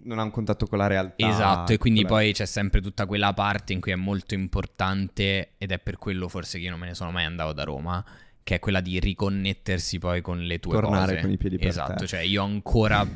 [0.03, 1.27] non ha un contatto con la realtà.
[1.27, 5.71] Esatto, e quindi poi c'è sempre tutta quella parte in cui è molto importante, ed
[5.71, 8.03] è per quello forse che io non me ne sono mai andato da Roma,
[8.43, 11.21] che è quella di riconnettersi poi con le tue Tornare cose.
[11.21, 12.05] con i piedi per Esatto, terra.
[12.05, 13.07] cioè io ancora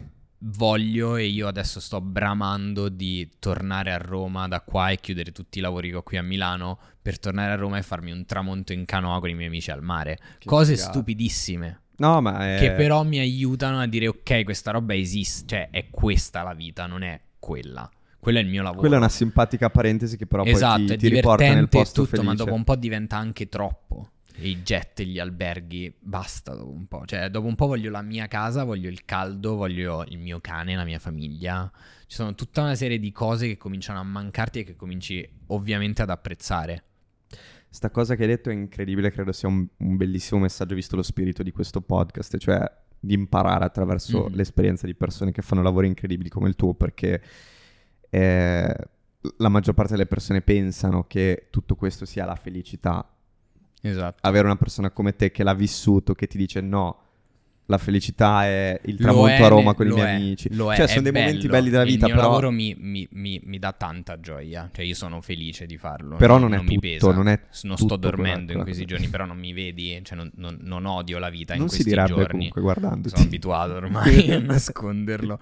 [0.41, 5.57] voglio e io adesso sto bramando di tornare a Roma da qua e chiudere tutti
[5.57, 8.71] i lavori che ho qui a Milano per tornare a Roma e farmi un tramonto
[8.71, 10.17] in canoa con i miei amici al mare.
[10.37, 10.91] Che Cose figata.
[10.91, 11.81] stupidissime.
[11.97, 12.59] No, ma è...
[12.59, 16.85] Che però mi aiutano a dire ok, questa roba esiste, cioè è questa la vita,
[16.85, 17.89] non è quella.
[18.19, 18.81] Quello è il mio lavoro.
[18.81, 22.03] Quella è una simpatica parentesi che però esatto, poi ti, è ti riporta nel posto
[22.03, 22.43] tutto, ma felice.
[22.43, 24.09] dopo un po' diventa anche troppo.
[24.39, 27.05] E I jet gli alberghi, basta dopo un po'.
[27.05, 30.75] Cioè, dopo un po' voglio la mia casa, voglio il caldo, voglio il mio cane,
[30.75, 31.71] la mia famiglia.
[32.05, 36.03] Ci sono tutta una serie di cose che cominciano a mancarti e che cominci ovviamente
[36.03, 36.83] ad apprezzare.
[37.69, 41.03] Sta cosa che hai detto è incredibile, credo sia un, un bellissimo messaggio visto lo
[41.03, 44.35] spirito di questo podcast, cioè di imparare attraverso Mhm.
[44.35, 47.21] l'esperienza di persone che fanno lavori incredibili come il tuo, perché
[48.09, 48.75] eh,
[49.37, 53.07] la maggior parte delle persone pensano che tutto questo sia la felicità.
[53.81, 54.17] Esatto.
[54.27, 57.01] Avere una persona come te che l'ha vissuto, che ti dice no,
[57.69, 60.55] la felicità è il tramonto è, a Roma con i miei è, amici.
[60.55, 61.51] lo è, cioè, è sono dei momenti bello.
[61.51, 62.27] belli della vita, Il mio però...
[62.29, 64.69] lavoro mi, mi- mi- mi dà tanta gioia.
[64.73, 66.15] Cioè, io sono felice di farlo.
[66.15, 67.11] Però non è mi tutto, pesa.
[67.11, 69.99] non è Non tutto sto dormendo in questi giorni, però non mi vedi.
[70.03, 72.27] Cioè, non, non- non odio la vita Non in si questi direbbe giorni.
[72.31, 73.09] comunque guardandoti.
[73.09, 75.39] Sono abituato ormai a nasconderlo.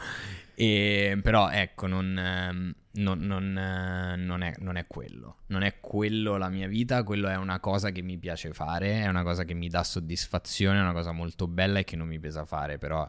[0.55, 5.37] E, però ecco, non, ehm, non- non, eh, non è, non è quello.
[5.47, 9.07] Non è quello la mia vita, quello è una cosa che mi piace fare, è
[9.07, 12.19] una cosa che mi dà soddisfazione, è una cosa molto bella e che non mi
[12.19, 13.07] pesa fare, però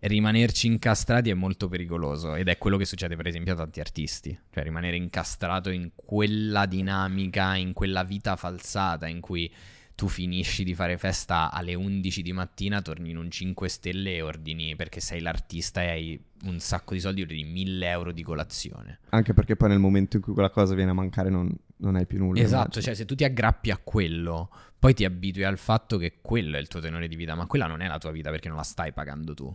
[0.00, 4.38] rimanerci incastrati è molto pericoloso ed è quello che succede per esempio a tanti artisti,
[4.50, 9.52] cioè rimanere incastrato in quella dinamica, in quella vita falsata in cui
[9.98, 14.22] tu finisci di fare festa alle 11 di mattina, torni in un 5 stelle e
[14.22, 19.00] ordini perché sei l'artista e hai un sacco di soldi, ordini 1000 euro di colazione.
[19.08, 22.06] Anche perché poi nel momento in cui quella cosa viene a mancare non, non hai
[22.06, 22.40] più nulla.
[22.40, 22.84] Esatto, immagino.
[22.84, 26.60] cioè se tu ti aggrappi a quello, poi ti abitui al fatto che quello è
[26.60, 28.62] il tuo tenore di vita, ma quella non è la tua vita perché non la
[28.62, 29.52] stai pagando tu.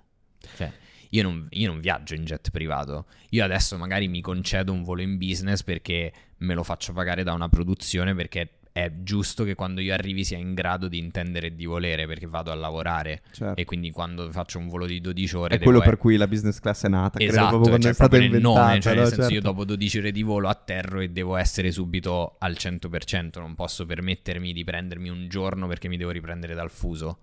[0.57, 0.69] Cioè,
[1.11, 3.05] io non, io non viaggio in jet privato.
[3.29, 7.31] Io adesso magari mi concedo un volo in business perché me lo faccio pagare da
[7.31, 11.55] una produzione perché è giusto che quando io arrivi sia in grado di intendere e
[11.55, 13.61] di volere perché vado a lavorare Certo.
[13.61, 16.59] e quindi quando faccio un volo di 12 ore È quello per cui la business
[16.59, 17.19] class è nata.
[17.19, 18.65] credo, Esatto, quando cioè è stata inventata.
[18.65, 18.99] nome, cioè no?
[19.01, 19.47] nel senso io Certo.
[19.47, 24.51] dopo 12 ore di volo atterro e devo essere subito al 100%, non posso permettermi
[24.51, 27.19] di prendermi un giorno perché mi devo riprendere dal fuso.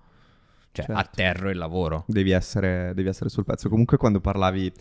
[0.73, 1.01] Cioè Certo.
[1.01, 2.05] atterro e lavoro.
[2.07, 3.69] Devi essere, devi essere sul pezzo.
[3.69, 4.73] Comunque, quando parlavi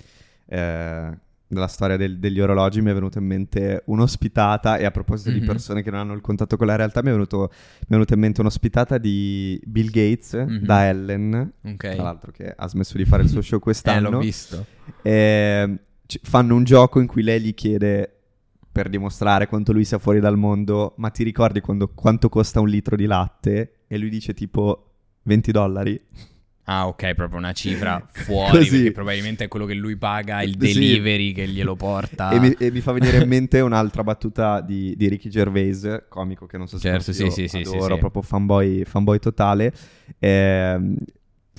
[0.49, 1.17] eh,
[1.51, 4.77] della storia del- degli orologi, mi è venuta in mente un'ospitata.
[4.77, 5.45] E a proposito di Mhm.
[5.47, 8.13] persone che non hanno il contatto con la realtà, mi è, venuto- mi è venuta
[8.13, 10.59] in mente un'ospitata di Bill Gates Mhm.
[10.65, 11.51] da Ellen.
[11.63, 11.93] Ok.
[11.95, 14.09] Tra l'altro, che ha smesso di fare il suo show Eh, quest'anno.
[14.11, 14.65] l'ho visto.
[15.01, 18.13] E ci- fanno un gioco in cui lei gli chiede.
[18.71, 22.69] Per dimostrare quanto lui sia fuori dal mondo, ma ti ricordi quando- quanto costa un
[22.69, 23.79] litro di latte?
[23.87, 24.91] E lui dice tipo
[25.23, 25.99] 20 dollari.
[26.71, 28.69] Ah, ok, proprio una cifra fuori, Così.
[28.69, 30.57] perché probabilmente è quello che lui paga, il Sì.
[30.57, 32.29] delivery che glielo porta.
[32.29, 36.45] E mi, e mi fa venire in mente un'altra battuta di, di Ricky Gervais, comico
[36.45, 37.99] che non so se Certo, sì, sì, sì, adoro, sì.
[37.99, 39.73] proprio fanboy, fanboy totale.
[40.19, 40.95] Ehm,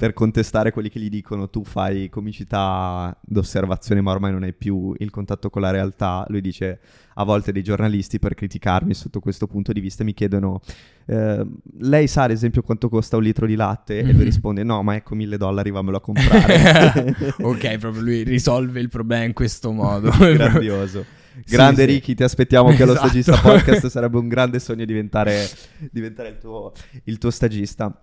[0.00, 4.94] per contestare quelli che gli dicono tu fai comicità d'osservazione ma ormai non hai più
[4.96, 6.80] il contatto con la realtà, lui dice
[7.16, 10.62] a volte dei giornalisti per criticarmi sotto questo punto di vista mi chiedono
[11.04, 11.46] eh,
[11.80, 13.98] lei sa ad esempio quanto costa un litro di latte?
[13.98, 14.22] E lui Mhm.
[14.22, 17.14] risponde no ma ecco mille dollari vammelo a comprare.
[17.42, 20.10] ok, proprio lui risolve il problema in questo modo.
[20.16, 21.04] Grandioso.
[21.46, 21.90] Grande sì.
[21.92, 23.08] Ricky, ti aspettiamo che allo Esatto.
[23.08, 25.46] stagista podcast sarebbe un grande sogno diventare,
[25.90, 26.72] diventare il, tuo,
[27.04, 27.94] il tuo stagista.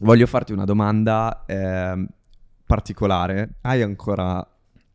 [0.00, 2.06] Voglio farti una domanda ehm,
[2.66, 3.54] particolare.
[3.62, 4.46] Hai ancora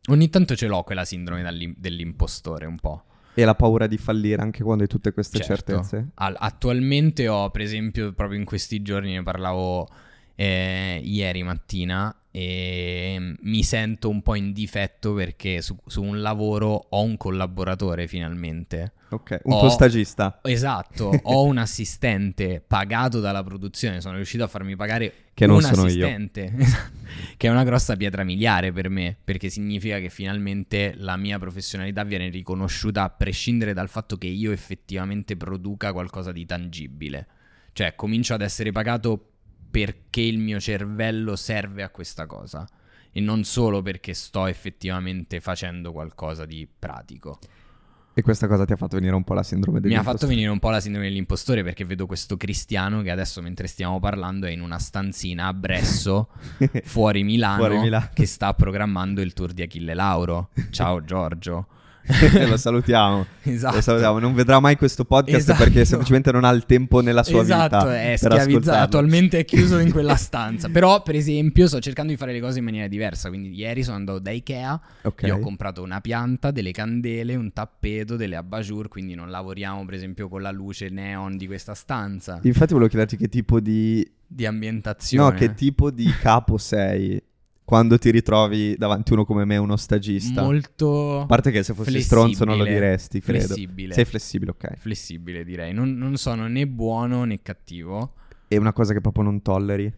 [0.09, 1.43] Ogni tanto ce l'ho quella sindrome
[1.77, 3.03] dell'impostore un po'.
[3.33, 5.71] e la paura di fallire anche quando hai tutte queste Certo.
[5.73, 6.09] certezze?
[6.15, 9.87] Al- attualmente ho, per esempio, proprio in questi giorni ne parlavo
[10.35, 16.85] eh, ieri mattina e mi sento un po' in difetto perché su, su un lavoro
[16.89, 18.93] ho un collaboratore finalmente.
[19.09, 20.39] Ok, un Ho- tuo stagista.
[20.43, 25.61] Esatto, ho un assistente pagato dalla produzione, sono riuscito a farmi pagare Che non un
[25.61, 26.05] sono io.
[26.05, 26.53] assistente,
[27.35, 32.03] che è una grossa pietra miliare per me, perché significa che finalmente la mia professionalità
[32.05, 37.27] viene riconosciuta a prescindere dal fatto che io effettivamente produca qualcosa di tangibile.
[37.73, 39.30] Cioè, comincio ad essere pagato
[39.71, 42.67] perché il mio cervello serve a questa cosa
[43.11, 47.39] e non solo perché sto effettivamente facendo qualcosa di pratico.
[48.13, 50.17] E questa cosa ti ha fatto venire un po' la sindrome Mi ha dell'impostore.
[50.17, 54.01] fatto venire un po' la sindrome dell'impostore perché vedo questo cristiano che adesso mentre stiamo
[54.01, 56.27] parlando è in una stanzina a Bresso,
[56.83, 58.09] fuori Milano, Fuori Milano.
[58.13, 60.49] che sta programmando il tour di Achille Lauro.
[60.71, 61.67] Ciao Giorgio.
[62.47, 63.25] lo salutiamo.
[63.43, 63.75] Esatto.
[63.77, 64.19] Lo salutiamo.
[64.19, 65.63] Non vedrà mai questo podcast Esatto.
[65.63, 67.99] perché semplicemente non ha il tempo nella sua esatto, vita.
[68.01, 70.69] è per schiavizzato, attualmente è chiuso in quella stanza.
[70.69, 73.29] Però, per esempio, sto cercando di fare le cose in maniera diversa.
[73.29, 75.25] Quindi, ieri sono andato da Ikea, Ok.
[75.25, 78.87] gli ho comprato una pianta, delle candele, un tappeto, delle abajur.
[78.87, 83.17] Quindi, non lavoriamo, per esempio, con la luce neon di questa stanza Infatti volevo chiederti
[83.17, 84.07] che tipo di...
[84.27, 85.31] di ambientazione.
[85.31, 87.21] No, che tipo di capo sei
[87.71, 90.43] quando ti ritrovi davanti uno come me, uno stagista?
[90.43, 93.45] molto A parte che se fossi stronzo non lo diresti, credo.
[93.45, 93.93] Flessibile.
[93.93, 94.75] Sei flessibile, ok.
[94.75, 95.71] flessibile, direi.
[95.71, 98.15] Non, non sono né buono né cattivo.
[98.49, 99.89] E una cosa che proprio non tolleri?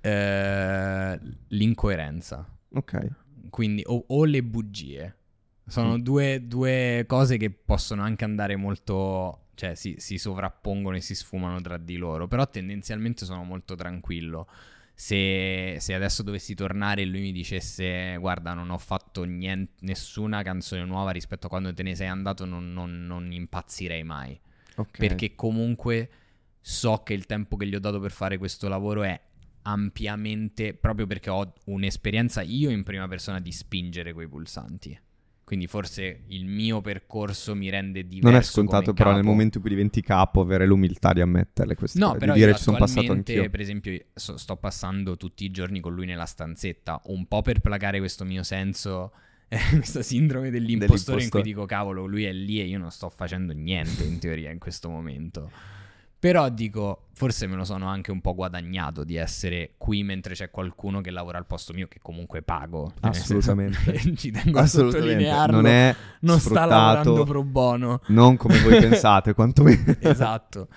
[0.00, 2.46] Eh, l'incoerenza.
[2.74, 3.08] Ok.
[3.50, 5.16] Quindi, o, o le bugie.
[5.66, 6.00] Sono Mm.
[6.02, 9.46] due, due cose che possono anche andare molto.
[9.56, 12.28] cioè si, si sovrappongono e si sfumano tra di loro.
[12.28, 14.46] Però tendenzialmente sono molto tranquillo.
[15.02, 20.42] Se, se adesso dovessi tornare e lui mi dicesse: Guarda, non ho fatto niente, nessuna
[20.42, 24.38] canzone nuova rispetto a quando te ne sei andato, non, non- non impazzirei mai.
[24.76, 24.98] ok.
[24.98, 26.10] Perché comunque
[26.60, 29.18] so che il tempo che gli ho dato per fare questo lavoro è
[29.62, 35.00] ampiamente proprio perché ho un'esperienza io in prima persona di spingere quei pulsanti.
[35.50, 38.28] Quindi forse il mio percorso mi rende diverso.
[38.30, 39.30] Non è scontato però nel capo.
[39.32, 42.54] momento in cui diventi capo avere l'umiltà di ammetterle queste No, cose, però di dire
[42.54, 43.50] ci sono passato anch'io.
[43.50, 47.58] per esempio, so- sto passando tutti i giorni con lui nella stanzetta, un po' per
[47.58, 49.10] placare questo mio senso,
[49.48, 51.42] eh, questa sindrome dell'impostore in cui Dell'impostore.
[51.42, 54.88] dico, cavolo, lui è lì e io non sto facendo niente in teoria in questo
[54.88, 55.50] momento.
[56.20, 60.50] Però dico, forse me lo sono anche un po' guadagnato di essere qui mentre c'è
[60.50, 62.92] qualcuno che lavora al posto mio che comunque pago.
[63.00, 63.98] Cioè, senso, Assolutamente.
[64.14, 65.08] Ci tengo a Assolutamente.
[65.08, 65.56] sottolinearlo.
[65.56, 68.02] Non è non sta lavorando pro bono.
[68.08, 69.96] non come voi pensate, quantomeno.
[70.00, 70.68] esatto.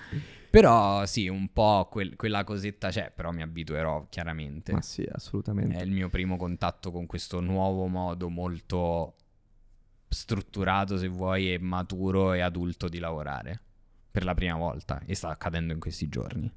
[0.50, 4.72] Però sì, un po' quel- quella cosetta c'è, però mi abituerò chiaramente.
[4.72, 5.76] Ma sì, assolutamente.
[5.78, 9.16] È il mio primo contatto con questo nuovo modo molto
[10.08, 13.62] strutturato, se vuoi, e maturo e adulto di lavorare.
[14.14, 15.02] Per la prima volta.
[15.08, 16.52] E sta accadendo in questi giorni.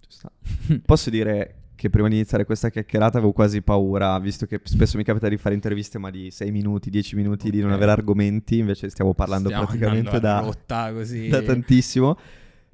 [0.85, 5.05] Posso dire che prima di iniziare questa chiacchierata avevo quasi paura, visto che spesso mi
[5.05, 8.91] capita di fare interviste ma di 6 minuti, 10 minuti, di non avere argomenti, invece
[8.91, 12.19] stiamo parlando Stiamo praticamente da, da tantissimo.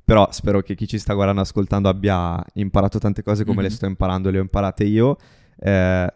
[0.05, 3.75] Però spero che chi ci sta guardando ascoltando abbia imparato tante cose come le Mhm.
[3.75, 5.17] sto imparando, le ho imparate io.
[5.61, 6.13] Eh,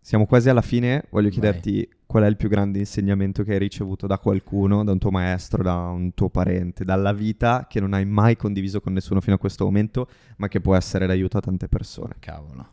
[0.00, 1.32] siamo quasi alla fine, voglio Vai.
[1.34, 5.10] chiederti qual è il più grande insegnamento che hai ricevuto da qualcuno, da un tuo
[5.10, 9.34] maestro, da un tuo parente, dalla vita che non hai mai condiviso con nessuno fino
[9.34, 12.14] a questo momento, ma che può essere d'aiuto a tante persone.
[12.20, 12.68] Cavolo.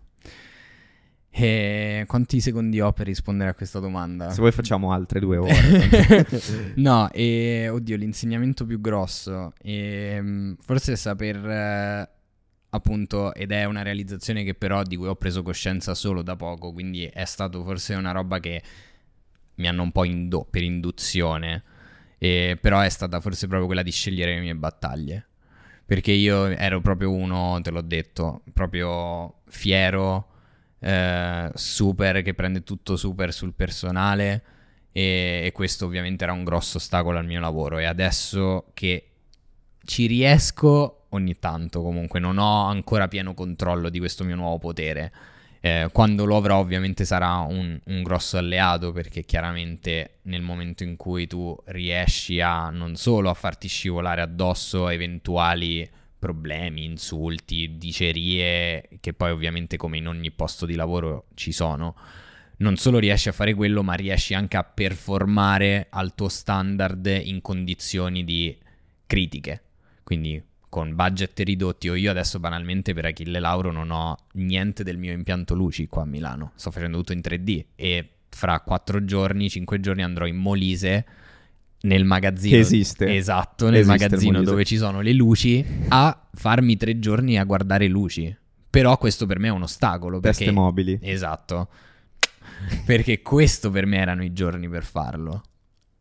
[1.31, 4.29] E quanti secondi ho per rispondere a questa domanda?
[4.29, 5.55] Se vuoi facciamo altre due ore.
[6.77, 9.53] no, e oddio, l'insegnamento più grosso.
[9.59, 12.09] E, forse saper eh,
[12.69, 16.71] appunto, ed è una realizzazione che però di cui ho preso coscienza solo da poco,
[16.71, 18.61] quindi è stato forse una roba che
[19.61, 21.63] mi hanno un po' indo- per induzione.
[22.17, 25.27] E, però è stata forse proprio quella di scegliere le mie battaglie.
[25.85, 30.27] Perché io ero proprio uno, te l'ho detto, proprio fiero,
[30.79, 34.43] eh, super, che prende tutto super sul personale
[34.91, 39.05] e, e questo ovviamente era un grosso ostacolo al mio lavoro e adesso che
[39.83, 45.11] ci riesco ogni tanto comunque non ho ancora pieno controllo di questo mio nuovo potere.
[45.63, 50.95] Eh, quando lo avrò ovviamente sarà un, un grosso alleato perché chiaramente nel momento in
[50.95, 55.87] cui tu riesci a non solo a farti scivolare addosso eventuali
[56.17, 61.95] problemi, insulti, dicerie, che poi ovviamente come in ogni posto di lavoro ci sono,
[62.57, 67.41] non solo riesci a fare quello, ma riesci anche a performare al tuo standard in
[67.41, 68.55] condizioni di
[69.07, 69.63] critiche.
[70.03, 70.41] Quindi
[70.71, 75.11] con budget ridotti o io adesso banalmente per Achille Lauro non ho niente del mio
[75.11, 79.81] impianto luci qua a Milano, sto facendo tutto in 3D e fra 4 giorni, 5
[79.81, 81.05] giorni andrò in Molise
[81.81, 83.13] nel magazzino Che esiste.
[83.13, 87.87] Esatto, nel Esiste magazzino dove ci sono le luci a farmi tre giorni a guardare
[87.87, 88.33] luci.
[88.69, 90.97] Però questo per me è un ostacolo perché Teste mobili.
[91.01, 91.67] Esatto.
[92.85, 95.43] Perché questo per me erano i giorni per farlo.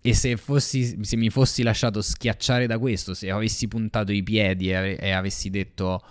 [0.03, 4.71] E se, fossi, se mi fossi lasciato schiacciare da questo, se avessi puntato i piedi
[4.71, 6.03] e, e avessi detto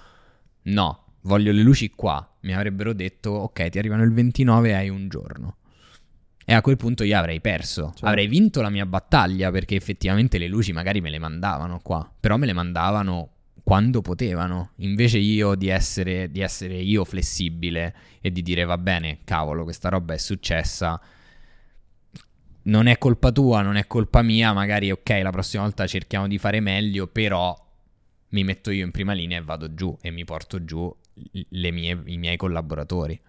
[0.63, 4.89] no, voglio le luci qua, mi avrebbero detto ok, ti arrivano il 29 e hai
[4.89, 5.55] un giorno.
[6.45, 7.89] E a quel punto io avrei perso.
[7.89, 8.05] Certo.
[8.07, 12.11] Avrei vinto la mia battaglia perché effettivamente le luci magari me le mandavano qua.
[12.19, 13.29] Però me le mandavano
[13.63, 14.71] quando potevano.
[14.77, 19.89] Invece io di essere, di essere io flessibile e di dire va bene, cavolo, questa
[19.89, 20.99] roba è successa.
[22.63, 24.53] Non è colpa tua, non è colpa mia.
[24.53, 27.07] Magari ok, la prossima volta cerchiamo di fare meglio.
[27.07, 27.55] Però
[28.29, 30.93] mi metto io in prima linea e vado giù e mi porto giù
[31.31, 33.19] le mie- i miei collaboratori.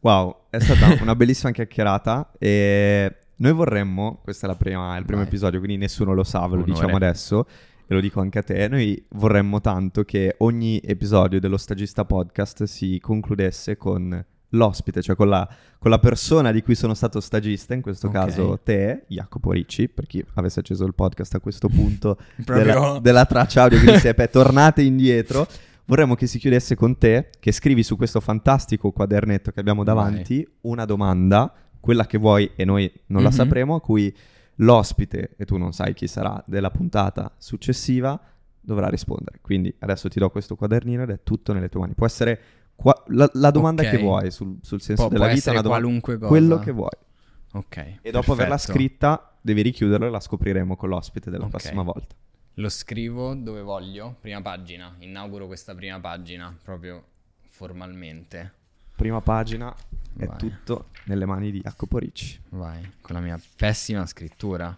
[0.00, 5.20] Wow, è stata una bellissima chiacchierata e noi vorremmo, questo è la prima- il primo
[5.20, 5.28] Vai.
[5.28, 6.72] episodio, quindi nessuno lo sa, ve lo Onore.
[6.72, 7.46] diciamo adesso
[7.88, 12.64] e lo dico anche a te, noi vorremmo tanto che ogni episodio dello Stagista Podcast
[12.64, 17.74] si concludesse con l'ospite, cioè con la, con la persona di cui sono stato stagista,
[17.74, 18.12] in questo Ok.
[18.12, 23.24] caso te, Jacopo Ricci, per chi avesse acceso il podcast a questo punto della, della
[23.26, 25.46] traccia audio, quindi se beh, tornate indietro.
[25.88, 30.44] Vorremmo che si chiudesse con te, che scrivi su questo fantastico quadernetto che abbiamo davanti
[30.62, 33.34] una domanda, quella che vuoi e noi non la Mhm.
[33.34, 34.12] sapremo, a cui
[34.56, 38.18] l'ospite, e tu non sai chi sarà, della puntata successiva
[38.60, 39.38] dovrà rispondere.
[39.40, 41.94] Quindi adesso ti do questo quadernino ed è tutto nelle tue mani.
[41.94, 42.40] Può essere
[42.76, 43.90] qua- la, la domanda Ok.
[43.90, 46.28] che vuoi sul, sul senso Può- della vita, essere una domanda- qualunque cosa.
[46.28, 46.90] quello che vuoi.
[47.52, 47.76] Ok.
[48.02, 48.72] E dopo averla perfetto.
[48.78, 51.50] scritta devi richiuderla e la scopriremo con l'ospite della Ok.
[51.50, 52.14] prossima volta.
[52.58, 54.94] Lo scrivo dove voglio, prima pagina.
[55.00, 57.02] Inauguro questa prima pagina proprio
[57.50, 58.52] formalmente.
[58.96, 59.74] Prima pagina
[60.16, 60.36] è Vai.
[60.38, 62.40] tutto nelle mani di Jacopo Ricci.
[62.50, 64.74] Vai, con la mia pessima scrittura.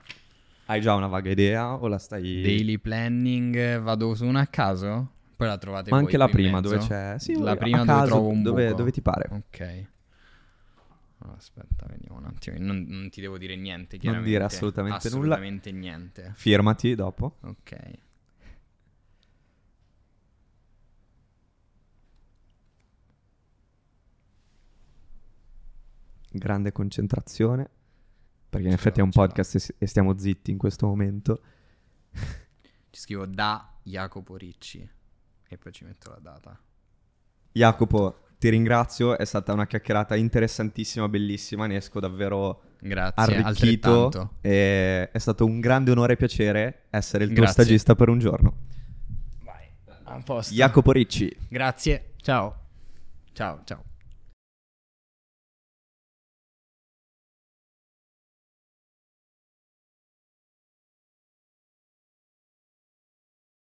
[0.67, 2.43] Hai già una vaga idea o la stai...
[2.43, 5.13] Daily planning, vado su una a caso?
[5.39, 6.75] Poi la trovate Ma anche la prima mezzo?
[6.75, 7.15] dove c'è...
[7.21, 8.77] Sì, la prima caso, dove trovo un dove, buco.
[8.77, 9.29] dove ti pare.
[9.31, 9.87] Ok.
[11.19, 12.57] Aspetta, vediamo un attimo.
[12.59, 14.31] Non, non ti devo dire niente, Non chiaramente.
[14.33, 15.35] dire assolutamente nulla.
[15.37, 16.33] Assolutamente niente.
[16.35, 17.37] Firmati dopo.
[17.43, 17.77] Ok.
[26.31, 27.71] Grande concentrazione.
[28.49, 31.41] Perché in Ce effetti è un podcast e, e stiamo zitti in questo momento.
[32.91, 34.89] Ci scrivo da Jacopo Ricci.
[35.49, 36.59] E poi ci metto la data.
[37.53, 39.17] Jacopo, ti ringrazio.
[39.17, 41.67] È stata una chiacchierata interessantissima, bellissima.
[41.67, 44.05] Ne esco davvero Grazie, arricchito.
[44.05, 44.35] altrettanto.
[44.41, 47.63] E è stato un grande onore e piacere essere il tuo Grazie.
[47.63, 48.57] stagista per un giorno.
[49.43, 49.67] Vai.
[50.05, 50.55] A posto.
[50.55, 51.35] Jacopo Ricci.
[51.49, 52.13] Grazie.
[52.17, 52.67] Ciao.
[53.33, 53.83] Ciao, ciao.